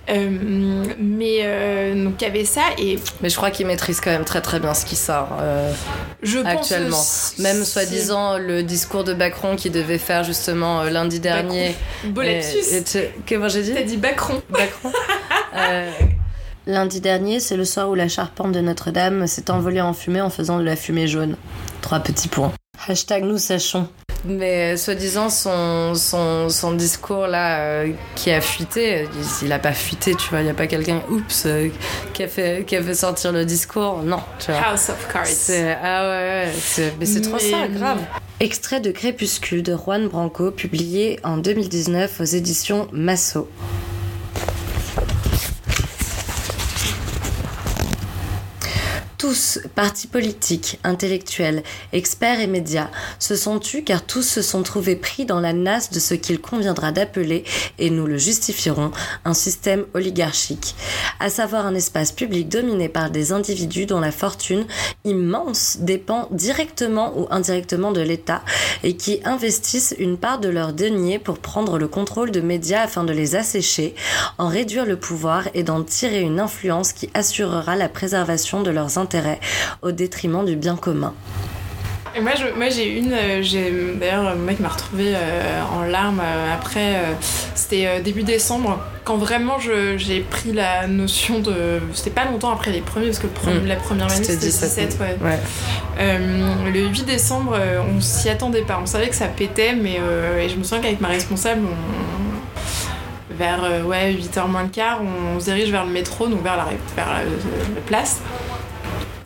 [0.09, 4.09] Euh, mais euh, donc, il y avait ça et Mais je crois qu'ils maîtrisent quand
[4.11, 5.71] même très très bien ce qui sort euh,
[6.21, 6.99] je pense actuellement.
[6.99, 11.75] aussi- Même soi-disant le discours de Macron qui devait faire justement lundi dernier.
[12.83, 14.41] Tu- Comment j'ai dit T'as dit Bacron.
[14.49, 14.91] Macron.
[15.55, 15.89] Euh,
[16.67, 20.29] Lundi dernier, c'est le soir où la charpente de Notre-Dame s'est envolée en fumée en
[20.29, 21.35] faisant de la fumée jaune.
[21.81, 22.51] Trois petits points.
[22.87, 23.87] Hashtag nous sachons.
[24.25, 29.07] Mais soi-disant son, son, son discours là euh, qui a fuité,
[29.41, 31.69] il, il a pas fuité, tu vois, il y a pas quelqu'un, oups, euh,
[32.13, 34.61] qui, a fait, qui a fait sortir le discours, non, tu vois.
[34.61, 35.25] House of Cards.
[35.83, 36.09] Ah ouais,
[36.47, 37.99] ouais, c'est- mais c'est trop Mais- ça, grave.
[38.41, 43.49] Extrait de Crépuscule de Juan Branco, publié en 2019 aux éditions Masso.
[49.19, 52.89] Tous, partis politiques, intellectuels, experts et médias,
[53.19, 56.39] se sont tus car tous se sont trouvés pris dans la nasse de ce qu'il
[56.39, 57.43] conviendra d'appeler,
[57.79, 58.91] et nous le justifierons,
[59.25, 60.73] un système oligarchique,
[61.19, 64.65] à savoir un espace public dominé par des individus dont la fortune
[65.03, 68.41] immense dépend directement ou indirectement de l'État
[68.83, 73.03] et qui investissent une part de leurs deniers pour prendre le contrôle de médias afin
[73.03, 73.95] de les assécher,
[74.37, 78.97] en réduire le pouvoir et d'en tirer une influence qui assurera la préservation de leurs
[78.97, 79.08] intérêts
[79.81, 81.13] au détriment du bien commun.
[82.15, 83.13] Et moi, je- moi, j'ai une.
[83.13, 86.95] euh, D'ailleurs, un mec m'a retrouvée euh, en larmes euh, après.
[87.53, 91.79] C'était début décembre, quand vraiment j'ai pris la notion de.
[91.93, 93.67] C'était pas longtemps après les premiers, parce que le Mm.
[93.67, 95.29] la première année C'était c'était 17, 17, ouais.
[95.29, 96.71] Ouais.
[96.73, 97.55] Le 8 décembre,
[97.95, 98.79] on s'y attendait pas.
[98.81, 99.99] On savait que ça pétait, mais
[100.39, 104.99] et je me souviens qu'avec ma responsable, on- vers ouais, 8h moins le quart,
[105.35, 108.19] on, se dirige vers le métro, donc vers la, vers la, la place.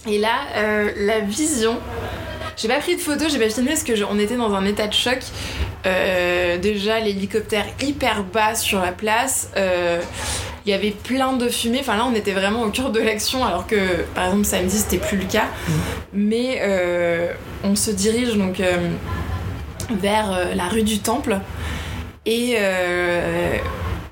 [0.07, 1.77] Et là, euh, la vision.
[2.57, 4.65] J'ai pas pris de photos, j'ai pas filmé parce que je- on était dans un
[4.65, 5.19] état de choc.
[5.85, 9.49] Euh, déjà, l'hélicoptère hyper bas sur la place.
[9.57, 9.99] euh,
[10.65, 11.79] il y avait plein de fumée.
[11.81, 13.75] Enfin là, on était vraiment au cœur de l'action, alors que
[14.15, 15.47] par exemple samedi, c'était plus le cas.
[16.13, 17.33] Mais euh,
[17.65, 18.77] on se dirige donc euh,
[19.91, 21.39] vers euh, la rue du Temple
[22.25, 23.57] et euh,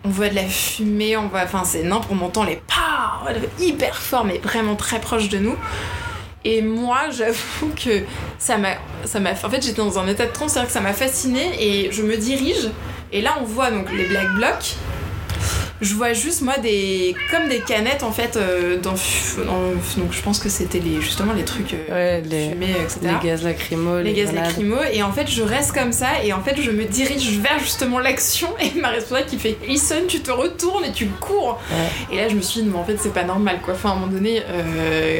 [0.04, 1.18] on voit de la fumée.
[1.18, 3.24] On voit, enfin c'est n'importe, on entend les pas
[3.60, 5.56] hyper fort, mais vraiment très proche de nous.
[6.44, 8.04] Et moi, j'avoue que
[8.38, 8.76] ça m'a,
[9.06, 11.52] ça m'a, en fait, j'étais dans un état de transe, c'est-à-dire que ça m'a fascinée
[11.60, 12.70] et je me dirige.
[13.12, 14.76] Et là, on voit donc les black blocs.
[15.82, 19.72] Je vois juste moi des, comme des canettes en fait euh, dans, dans-
[20.02, 23.00] donc je pense que c'était les justement les trucs euh, Ouais, les, fumés, etc.
[23.22, 24.46] les gaz lacrymaux, les gaz grenades.
[24.46, 27.58] lacrymaux et en fait je reste comme ça et en fait je me dirige vers
[27.60, 31.60] justement l'action et ma responsable qui fait listen tu te retournes et tu cours
[32.12, 33.92] et là je me suis dit mais en fait c'est pas normal quoi enfin à
[33.94, 35.20] un moment donné euh,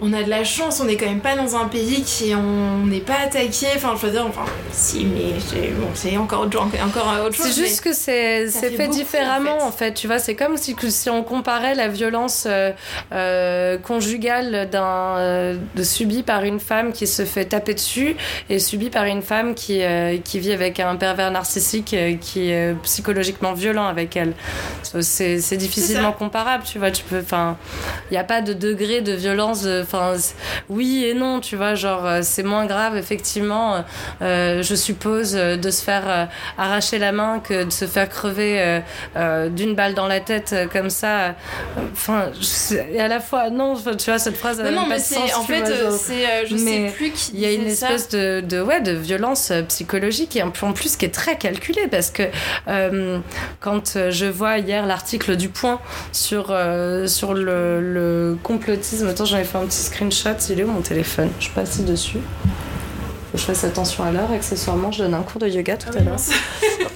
[0.00, 2.86] on a de la chance on est quand même pas dans un pays qui on
[2.86, 6.60] n'est pas attaqué enfin je veux dire enfin si mais c'est bon c'est encore autre-
[6.84, 9.94] encore autre chose C'est juste que c'est fait différemment en en fait.
[9.94, 12.70] Tu vois, c'est comme si, si on comparait la violence euh,
[13.12, 18.16] euh, conjugale d'un euh, subie par une femme qui se fait taper dessus
[18.50, 22.74] et subie par une femme qui euh, qui vit avec un pervers narcissique qui est
[22.82, 24.34] psychologiquement violent avec elle.
[25.00, 26.64] C'est c'est difficilement comparable.
[26.64, 27.20] Tu vois, tu peux.
[27.20, 27.56] Enfin,
[28.10, 29.62] il n'y a pas de degré de violence.
[29.66, 30.14] Euh, Enfin,
[30.68, 31.40] oui et non.
[31.40, 33.84] Tu vois, genre euh, c'est moins grave effectivement.
[34.22, 36.24] euh, je suppose de se faire euh,
[36.58, 38.80] arracher la main que de se faire crever
[39.16, 41.34] euh, d'une balle dans la tête comme ça.
[41.92, 42.30] Enfin,
[42.92, 45.64] et à la fois, non, tu vois, cette phrase, elle non mais c'est en fait
[45.98, 47.92] c'est je Mais sais plus qui Il y a une ça.
[47.92, 52.10] espèce de, de, ouais, de violence psychologique et en plus- qui est très calculée parce
[52.10, 52.22] que
[53.60, 55.80] quand je vois hier l'article du Point
[56.12, 56.46] sur,
[57.06, 60.80] sur le, le complotisme, attends, j'en ai fait un petit screenshot, il est où mon
[60.82, 61.30] téléphone?
[61.40, 62.18] Je passe dessus.
[62.18, 65.88] Faut que je fasse attention à l'heure, accessoirement, je donne un cours de yoga tout
[65.94, 66.16] Ah à l'heure.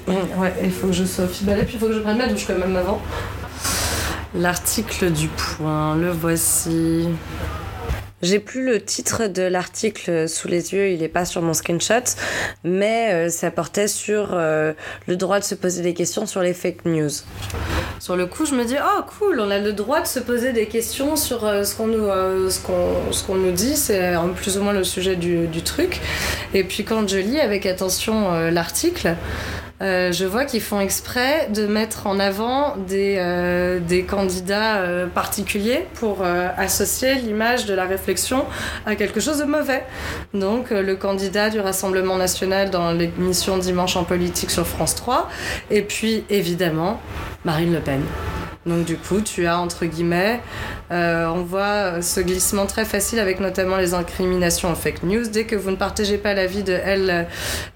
[0.06, 2.26] Mm, Ouais, il faut que je sois fibalée, puis il faut que je prenne ma
[2.26, 3.00] douche quand même avant.
[4.34, 7.06] L'article du point, le voici.
[8.22, 12.04] J'ai plus le titre de l'article sous les yeux, il est pas sur mon screenshot,
[12.64, 14.74] mais euh, ça portait sur euh,
[15.06, 17.10] le droit de se poser des questions sur les fake news.
[17.98, 20.52] Sur le coup, je me dis, oh cool, on a le droit de se poser
[20.52, 24.62] des questions sur euh, ce qu'on nous, ce qu'on, ce nous dit, c'est plus ou
[24.62, 26.00] moins le sujet du, du truc.
[26.52, 29.16] Et puis quand je lis avec attention l'article,
[29.82, 35.06] euh, je vois qu'ils font exprès de mettre en avant des, euh, des candidats euh,
[35.06, 36.22] particuliers pour
[36.56, 38.44] associer l'image de la réflexion
[38.86, 39.84] à quelque chose de mauvais.
[40.34, 45.28] Donc le candidat du Rassemblement national dans l'émission Dimanche en politique sur France 3,
[45.70, 47.00] et puis évidemment
[47.44, 48.02] Marine Le Pen.
[48.70, 50.40] Donc du coup, tu as entre guillemets,
[50.92, 55.26] euh, on voit ce glissement très facile avec notamment les incriminations en fake news.
[55.28, 57.26] Dès que vous ne partagez pas l'avis de elle,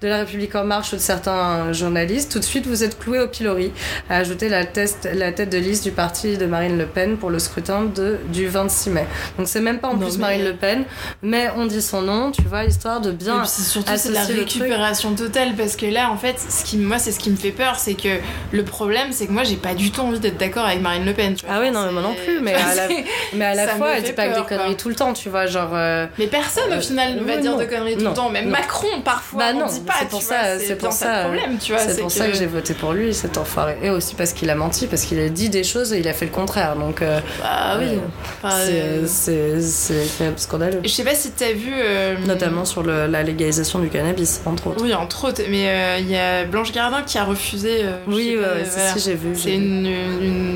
[0.01, 3.19] de la République en marche ou de certains journalistes, tout de suite vous êtes cloué
[3.19, 3.71] au pilori
[4.09, 7.29] à ajouter la, test- la tête de liste du parti de Marine Le Pen pour
[7.29, 9.05] le scrutin de, du 26 mai.
[9.37, 10.83] Donc c'est même pas en Non, plus mais- Marine Le Pen,
[11.21, 14.11] mais on dit son nom, tu vois, histoire de bien Et puis c'est surtout c'est
[14.11, 17.35] la récupération totale parce que là en fait ce qui moi c'est ce qui me
[17.35, 18.17] fait peur c'est que
[18.51, 21.13] le problème c'est que moi j'ai pas du tout envie d'être d'accord avec Marine Le
[21.13, 21.33] Pen.
[21.35, 21.55] Tu vois.
[21.55, 22.87] Ah oui, non, mais moi non plus, mais à la,
[23.33, 24.75] mais à la fois, elle dit pas que des conneries quoi.
[24.75, 25.71] tout le temps, tu vois, genre.
[25.73, 28.29] euh, Mais personne Euh, au final ne va dire de conneries tout le temps.
[28.29, 28.51] Même non.
[28.51, 29.93] Macron parfois Bah on non, dit pas.
[29.99, 31.23] c'est pour tu ça, c'est pour ça ça.
[31.23, 31.81] le problème, tu vois.
[31.81, 33.77] C'est pour ça que j'ai voté pour lui, cet enfoiré.
[33.83, 36.13] Et aussi parce qu'il a menti, parce qu'il a dit des choses et il a
[36.13, 36.75] fait le contraire.
[36.75, 37.97] Donc, euh, Bah oui.
[38.43, 39.21] euh, c'est-
[39.51, 40.81] euh, c'est c'est scandaleux.
[40.83, 41.71] Je sais pas si t'as vu.
[41.73, 44.83] euh, Notamment sur le- la légalisation du cannabis, entre autres.
[44.83, 45.41] Oui, entre autres.
[45.49, 47.79] Mais euh, il y a Blanche Gardin qui a refusé.
[47.83, 49.35] euh, Oui, ouais, si, j'ai vu.
[49.35, 49.85] C'est une,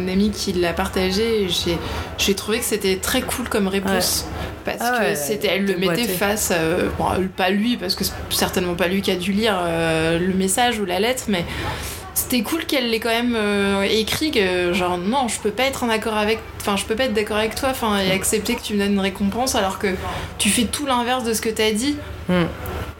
[0.09, 1.77] amie qui l'a partagé j'ai,
[2.17, 4.25] j'ai trouvé que c'était très cool comme réponse.
[4.65, 7.05] Parce Ah que c'était, elle le mettait face, euh, bon,
[7.35, 10.79] pas lui, parce que c'est certainement pas lui qui a dû lire euh, le message
[10.79, 11.45] ou la lettre, mais
[12.13, 15.83] c'était cool qu'elle l'ait quand même euh, écrit que genre non, je peux pas être
[15.83, 18.61] en accord avec, enfin je peux pas être d'accord avec toi, enfin et accepter que
[18.61, 19.87] tu me donnes une récompense alors que
[20.37, 21.95] tu fais tout l'inverse de ce que t'as dit
[22.27, 22.45] Hmm.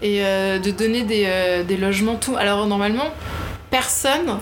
[0.01, 2.35] et euh, de donner des, euh, des logements tout.
[2.35, 3.13] Alors normalement,
[3.69, 4.39] personne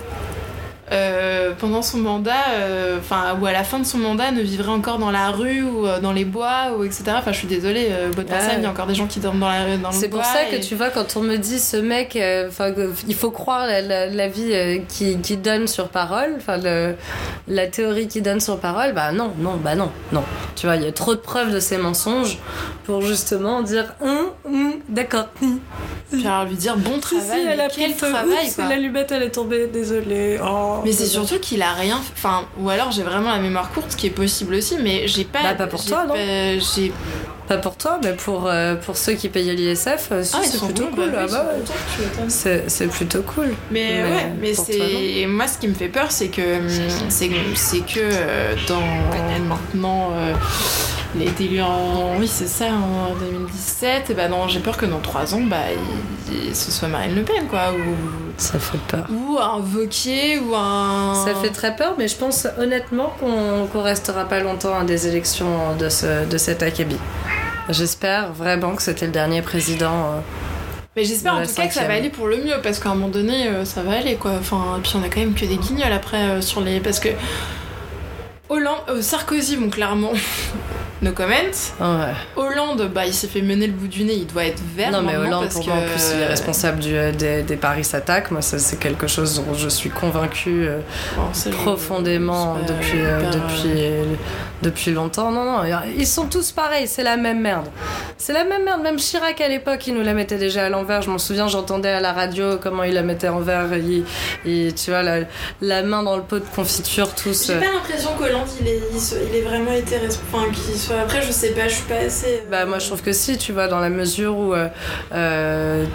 [0.91, 4.71] euh, pendant son mandat, euh, enfin ou à la fin de son mandat, ne vivrait
[4.71, 7.03] encore dans la rue ou euh, dans les bois ou etc.
[7.17, 9.39] Enfin, je suis désolée, euh, bonne personne, il y a encore des gens qui dorment
[9.39, 11.35] dans la dans le C'est pour bois ça et- que tu vois, quand on me
[11.37, 12.17] dit ce mec,
[12.47, 12.71] enfin,
[13.07, 16.57] il faut croire la, la- la vie euh, qui, qui donne sur parole, enfin,
[17.47, 20.23] la théorie qui donne sur parole, bah non, non, bah non, non.
[20.55, 22.37] Tu vois, il y a trop de preuves de ces mensonges
[22.85, 25.27] pour justement dire, hum, hum, d'accord.
[25.41, 25.59] hum.
[26.11, 28.09] Puis alors lui dire bon Si, si, travail, elle mais a pris quel le feu.
[28.09, 28.69] travail quoi.
[28.69, 30.39] l'allumette, elle est tombée, désolée.
[30.41, 31.27] Oh, Mais c'est désolée.
[31.27, 31.97] surtout qu'il a rien.
[31.97, 35.07] fait- Enfin, ou alors j'ai vraiment la mémoire courte, ce qui est possible aussi, mais
[35.07, 35.43] j'ai pas.
[35.43, 36.91] Bah, pas pour toi, non pas- J'ai.
[37.47, 40.87] Pas pour toi, mais pour, euh, pour ceux qui payaient l'ISF, euh, Ah, c'est plutôt
[40.87, 41.11] cool.
[41.11, 41.45] bah ah bah.
[42.27, 43.53] C'est plutôt cool.
[43.71, 46.67] Mais, Mais ouais, mais c'est moi ce qui me fait peur, c'est que hum,
[47.07, 48.81] c'est c'est que euh, dans
[49.47, 50.33] maintenant euh,
[51.19, 54.77] il a été élu en oui c'est ça en 2017 et bah non j'ai peur
[54.77, 55.57] que dans 3 ans bah
[56.31, 57.95] il- ce soit Marine Le Pen quoi ou
[58.37, 59.05] Ça fait peur.
[59.09, 63.81] ou un Vauquier ou un Ça fait très peur, mais je pense honnêtement qu'on qu'on
[63.81, 66.97] restera pas longtemps à des élections de, ce, de cet acabit.
[67.69, 69.91] J'espère vraiment que c'était le dernier président.
[70.13, 70.19] euh,
[70.95, 72.95] Mais j'espère en tout cas que ça va aller pour le mieux parce qu'à un
[72.95, 74.31] moment donné euh, ça va aller quoi.
[74.39, 76.79] Enfin, et puis on a quand même que des guignols après euh, sur les.
[76.79, 77.09] Parce que
[78.49, 80.11] Hollande, euh, Sarkozy, bon clairement,
[81.01, 81.27] no comment.
[81.79, 82.13] Ouais.
[82.35, 84.91] Hollande, bah il s'est fait mener le bout du nez, il doit être vert.
[84.91, 85.69] Non, mais maintenant, Hollande, parce pour que...
[85.69, 88.31] moi, en plus, il est responsable du, euh, des, des paris s'attaquent.
[88.31, 90.79] Moi, ça, c'est quelque chose dont je suis convaincue euh,
[91.15, 94.03] Bon, je- profondément depuis, euh, hyper, depuis, euh,
[94.61, 95.31] depuis longtemps.
[95.31, 95.61] Non, non,
[95.97, 97.67] ils sont tous pareils, c'est la même merde.
[98.17, 98.81] C'est la même merde.
[98.81, 101.01] Même Chirac, à l'époque, il nous la mettait déjà à l'envers.
[101.01, 103.67] Je m'en souviens, j'entendais à la radio comment il la mettait envers.
[103.77, 104.03] Il,
[104.45, 105.19] il- tu vois, la,
[105.61, 107.47] la main dans le pot de confiture, tous.
[107.47, 110.17] J'ai euh, pas l'impression qu'Hollande il est, il, se- il est vraiment été responsable.
[110.33, 112.43] Enfin, qu'il Après, je sais pas, je suis pas assez.
[112.49, 114.67] Bah moi je trouve que si, tu vois, dans la mesure où, euh,
[115.13, 115.85] euh,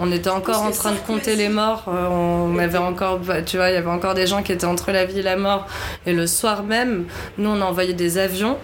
[0.00, 3.56] on était encore en train de compter les morts, euh, on avait encore, bah, tu
[3.56, 5.66] vois, il y avait encore des gens qui étaient entre la vie et la mort,
[6.06, 7.04] et le soir même,
[7.38, 8.56] nous on a envoyé des avions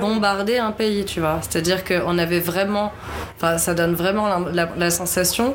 [0.00, 2.92] bombarder un pays, tu vois, c'est-à-dire qu'on avait vraiment,
[3.36, 5.54] enfin ça donne vraiment la, la- la sensation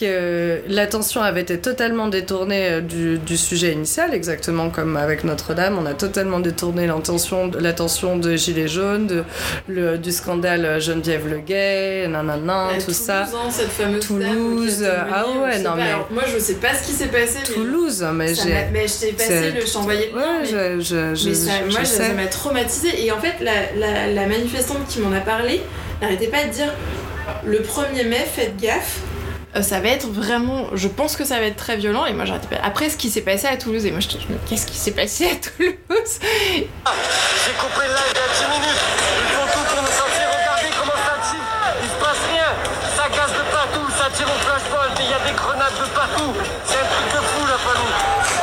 [0.00, 5.76] que l'attention avait été totalement détournée euh, du, du sujet initial, exactement comme avec Notre-Dame.
[5.78, 9.24] On a totalement détourné l'attention de Gilets jaunes, de,
[9.68, 13.22] le, du scandale Geneviève Le Gay, nanana, tout Toulouse, ça.
[13.22, 16.86] hein, cette fameuse Toulouse, été ah ouais, non, mais- Alors, moi, je sais pas ce
[16.86, 17.38] qui s'est passé.
[17.48, 18.52] mais- Toulouse, mais j'ai.
[18.54, 19.60] m'a- mais je t'ai passé le.
[19.60, 20.46] Lien, Ouais, mais-
[20.80, 23.04] je, je, Mais ça, je moi, ça- m'a traumatisée.
[23.04, 25.60] Et en fait, la, la, la manifestante qui m'en a parlé
[26.00, 26.72] n'arrêtait pas de dire
[27.44, 29.00] le 1er mai, faites gaffe.
[29.56, 30.66] Euh, ça va être vraiment.
[30.74, 32.06] Je pense que ça va être très violent.
[32.06, 32.62] Et moi, j'arrêtais pas.
[32.62, 34.76] Après, ce qui s'est passé à Toulouse, et moi, je te dis, mais qu'est-ce qui
[34.76, 38.82] s'est passé à Toulouse J'ai coupé le live il y a 10 minutes.
[39.18, 40.26] Ils font tout pour nous sortir.
[40.30, 41.46] Regardez comment ça tire.
[41.82, 42.50] Il se passe rien.
[42.94, 43.86] Ça gaze de partout.
[43.98, 44.90] Ça tire au flashball.
[45.02, 46.30] Il y a des grenades de partout.
[46.64, 47.96] C'est un truc de fou, la famille.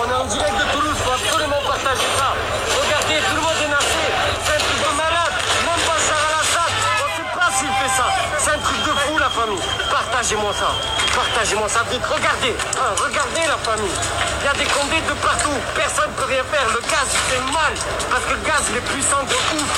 [0.04, 0.98] On est en direct de Toulouse.
[1.08, 2.36] Faut absolument partager ça.
[2.84, 4.04] Regardez, tout le monde est nassé.
[4.44, 5.34] C'est un truc de malade.
[5.64, 6.72] Même pas Sarah Lassad.
[7.00, 8.08] On sait pas s'il fait ça.
[8.44, 9.64] C'est un truc de fou, la famille.
[9.88, 10.76] Partagez-moi ça.
[11.18, 12.06] Partagez-moi ça vite.
[12.06, 12.54] Regardez.
[12.78, 13.98] Hein, regardez, la famille.
[14.40, 15.58] Il y a des condés de partout.
[15.74, 16.68] Personne peut rien faire.
[16.70, 17.74] Le gaz, fait mal.
[18.12, 19.72] Parce que le gaz, il est puissant de ouf.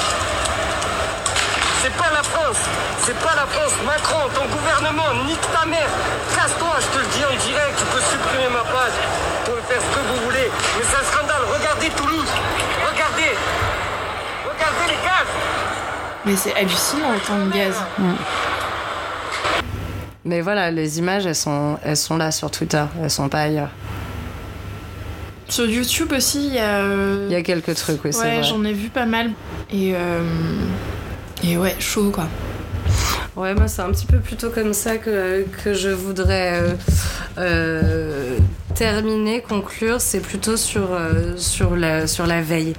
[1.82, 2.60] C'est pas la France,
[3.04, 3.72] c'est pas la France.
[3.86, 5.88] Macron, ton gouvernement, nique ta mère.
[6.36, 8.92] Casse-toi, je te le dis en direct, tu peux supprimer ma page.
[9.00, 10.52] Vous pouvez faire ce que vous voulez.
[10.76, 11.44] Mais c'est un scandale.
[11.56, 12.28] Regardez Toulouse.
[12.84, 13.32] Regardez.
[14.44, 15.28] Regardez les gaz.
[16.26, 17.76] Mais c'est hallucinant autant de gaz.
[20.30, 23.72] Mais voilà, les images, elles sont, elles sont là sur Twitter, elles sont pas ailleurs.
[25.48, 26.84] Sur YouTube aussi, il y a.
[27.26, 28.44] Il y a quelques trucs, oui, c'est Ouais, vrai.
[28.44, 29.32] j'en ai vu pas mal.
[29.74, 29.94] Et.
[29.96, 30.22] euh,
[31.44, 32.28] Et ouais, chaud quoi.
[33.40, 36.74] Ouais, moi c'est un petit peu plutôt comme ça que, que je voudrais euh,
[37.38, 38.38] euh,
[38.76, 40.02] terminer, conclure.
[40.02, 42.74] C'est plutôt sur, euh, sur, la, sur la veille,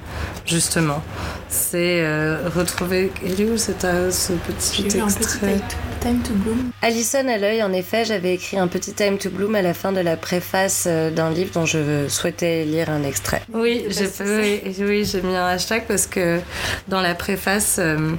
[0.45, 1.01] justement.
[1.49, 3.11] C'est euh, retrouver.
[3.25, 5.59] Il est où c'est ta- ce petit extrait
[5.99, 6.71] time to bloom.
[6.83, 9.91] Alison à l'œil, en effet, j'avais écrit un petit Time to Bloom à la fin
[9.91, 13.41] de la préface d'un livre dont je souhaitais lire un extrait.
[13.53, 16.39] Oui, j'ai oui, oui, j'ai mis un hashtag parce que
[16.87, 18.11] dans la préface, euh,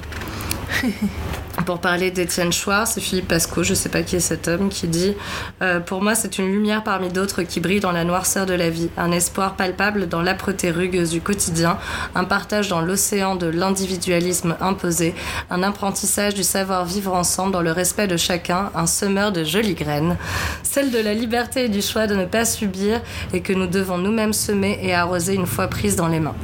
[1.65, 5.15] pour parler d'Étienne c'est Philippe Pasco, je sais pas qui est cet homme, qui dit
[5.61, 8.69] euh, Pour moi, c'est une lumière parmi d'autres qui brille dans la noirceur de la
[8.69, 11.77] vie, un espoir palpable dans l'âpreté rugueuse du quotidien,
[12.15, 15.15] un partage dans l'océan de l'individualisme imposé,
[15.49, 19.75] un apprentissage du savoir vivre ensemble dans le respect de chacun, un semeur de jolies
[19.75, 20.17] graines,
[20.63, 23.01] celle de la liberté et du choix de ne pas subir
[23.33, 26.35] et que nous devons nous-mêmes semer et arroser une fois prise dans les mains.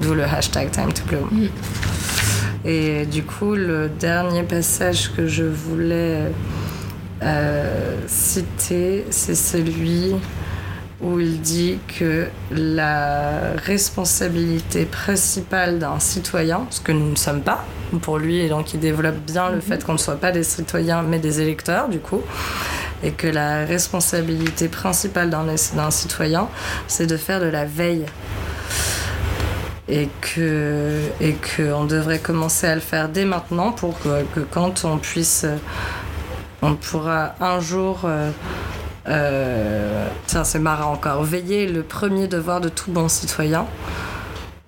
[0.00, 1.50] D'où le hashtag Time to Bloom.
[2.64, 6.30] Et du coup, le dernier passage que je voulais
[7.22, 10.14] euh, citer, c'est celui
[11.00, 17.64] où il dit que la responsabilité principale d'un citoyen, ce que nous ne sommes pas,
[18.02, 21.02] pour lui, et donc il développe bien le fait qu'on ne soit pas des citoyens
[21.02, 22.20] mais des électeurs, du coup,
[23.02, 26.48] et que la responsabilité principale d'un d'un citoyen,
[26.86, 28.04] c'est de faire de la veille
[29.90, 34.40] et que et que on devrait commencer à le faire dès maintenant pour que, que
[34.40, 35.56] quand on puisse euh,
[36.62, 38.30] on pourra un jour euh,
[39.08, 43.66] euh, tiens c'est marrant encore veiller le premier devoir de tout bon citoyen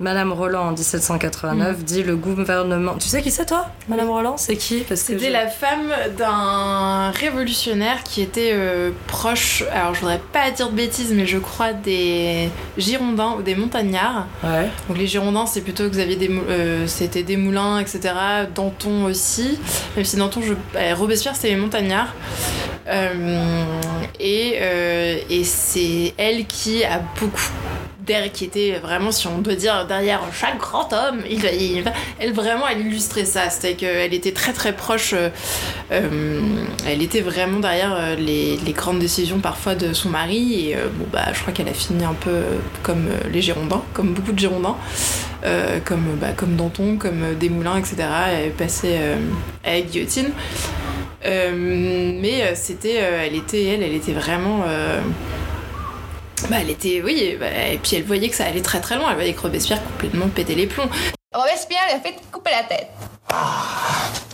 [0.02, 2.96] Madame Roland en 1789 dit le gouvernement.
[2.98, 4.36] Tu sais qui c'est toi Madame Roland?
[4.36, 4.84] C'est qui?
[4.94, 10.74] C'était la femme d'un révolutionnaire qui était euh, proche, alors je voudrais pas dire de
[10.74, 14.26] bêtises, mais je crois des Girondins ou des Montagnards.
[14.42, 14.68] Ouais.
[14.88, 18.00] Donc les Girondins, c'est plutôt Xavier Desmou- euh, c'était Desmoulins, etc.
[18.54, 19.58] Danton aussi.
[19.96, 20.54] Même si Danton, je...
[20.76, 22.12] euh, Robespierre, c'était les Montagnards.
[22.88, 23.64] Euh,
[24.18, 24.58] et
[25.30, 27.50] et c'est elle qui a beaucoup
[28.32, 31.84] qui était vraiment si on doit dire derrière chaque grand homme il,
[32.18, 33.50] elle vraiment elle illustrait ça.
[33.50, 35.28] C'était qu'elle était très très proche euh,
[35.92, 36.40] euh,
[36.86, 40.70] elle était vraiment derrière euh, les, grandes décisions parfois de son mari.
[40.70, 42.42] Et bon bah je crois qu'elle a fini un peu
[42.82, 44.76] comme les Girondins comme beaucoup de Girondins
[45.84, 47.96] comme bah, comme Danton comme Desmoulins etc
[48.32, 48.96] elle est passée
[49.64, 50.30] à la guillotine
[51.24, 54.64] mais c'était, elle était, elle, était vraiment,
[56.50, 59.08] bah, elle était, oui, bah, et puis elle voyait que ça allait très très loin.
[59.10, 60.88] Elle voyait que Robespierre complètement pétait les plombs.
[61.34, 62.88] Robespierre lui a fait couper la tête.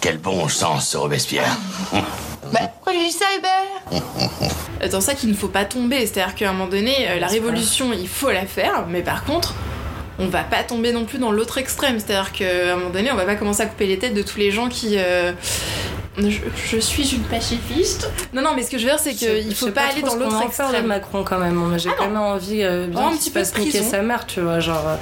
[0.01, 1.57] Quel bon sens, ce Robespierre.
[2.51, 4.01] Bah, pourquoi je dis ça, Hubert?
[4.91, 7.93] Dans ça qu'il ne faut pas tomber, c'est-à-dire qu'à un moment donné, euh, la révolution,
[7.93, 9.55] il faut la faire, mais par contre.
[10.21, 13.17] On va pas tomber non plus dans l'autre extrême, c'est-à-dire qu'à un moment donné, on
[13.17, 14.95] va pas commencer à couper les têtes de tous les gens qui.
[14.97, 15.33] euh,
[16.19, 16.39] Je,
[16.71, 18.11] je suis une pacifiste.
[18.33, 20.15] Non, non, mais ce que je veux dire, c'est qu'il faut pas, pas aller dans
[20.17, 20.87] l'autre extrême.
[20.87, 21.79] Macron quand même.
[21.79, 23.85] J'ai quand même envie euh, bien Oh, un petit peu de prison.
[23.89, 24.97] sa mère, tu vois, genre euh,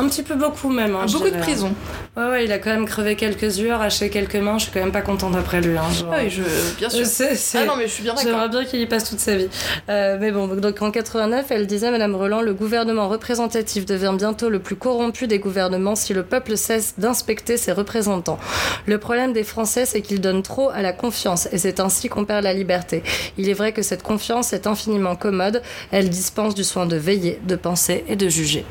[0.00, 0.94] un petit peu beaucoup même.
[0.96, 1.72] hein, je Beaucoup de prison.
[2.16, 4.58] Ouais, ouais, il a quand même crevé quelques yeux, arraché quelques mains.
[4.58, 5.76] Je suis quand même pas contente après lui.
[5.76, 6.12] Hein, genre.
[6.16, 6.42] Oui, je,
[6.78, 6.98] bien sûr.
[7.00, 8.30] Je sais, c'est- Ah non, mais je suis bien d'accord.
[8.30, 9.48] J'aimerais bien qu'il y passe toute sa vie.
[9.88, 14.48] Euh, mais bon, donc en 89, elle disait, Madame Roland, le gouvernement représentatif devient bientôt
[14.50, 18.38] le plus corrompu des gouvernements si le peuple cesse d'inspecter ses représentants.
[18.86, 22.24] Le problème des Français, c'est qu'ils donnent trop à la confiance et c'est ainsi qu'on
[22.24, 23.02] perd la liberté.
[23.38, 25.62] Il est vrai que cette confiance est infiniment commode.
[25.90, 28.64] Elle dispense du soin de veiller, de penser et de juger.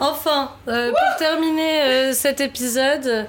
[0.00, 3.26] Enfin, euh, pour terminer euh, cet épisode,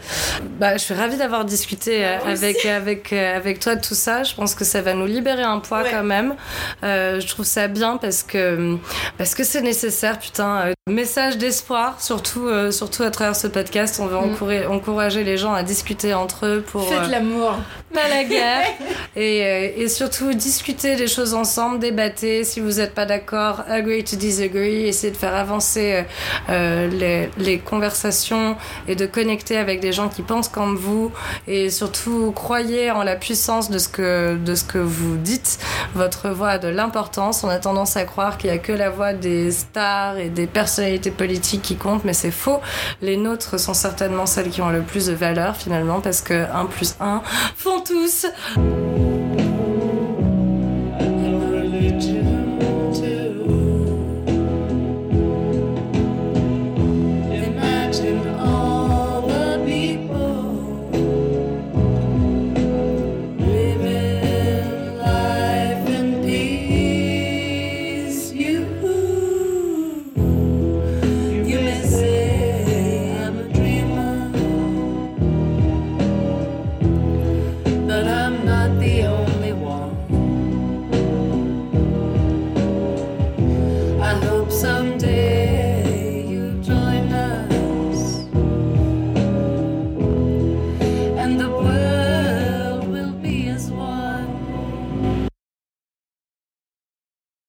[0.60, 4.24] bah, je suis ravie d'avoir discuté euh, avec, avec, avec toi de tout ça.
[4.24, 6.36] Je pense que ça va nous libérer un poids quand même.
[6.84, 8.78] Je trouve ça bien parce que
[9.18, 10.74] parce que c'est nécessaire, putain.
[10.88, 14.00] Message d'espoir, surtout, surtout à travers ce podcast.
[14.00, 14.72] On veut Mm.
[14.72, 16.88] encourager, les gens à discuter entre eux pour...
[16.88, 17.56] Faites l'amour.
[17.94, 18.66] pas la guerre.
[19.16, 22.44] et, et surtout, discuter des choses ensemble, débattez.
[22.44, 24.88] Si vous n'êtes pas d'accord, agree to disagree.
[24.88, 26.04] Essayez de faire avancer
[26.50, 26.59] euh,
[26.90, 28.56] les, les conversations
[28.88, 31.12] et de connecter avec des gens qui pensent comme vous.
[31.48, 35.60] Et surtout, croyez en la puissance de ce que, de ce que vous dites.
[35.96, 37.44] Votre voix a de l'importance.
[37.44, 40.48] On a tendance à croire qu'il n'y a que la voix des stars et des
[40.48, 42.60] personnalités politiques qui comptent, mais c'est faux.
[43.02, 46.66] Les nôtres sont certainement celles qui ont le plus de valeur finalement parce que 1
[46.66, 47.22] plus 1
[47.56, 48.26] font tous.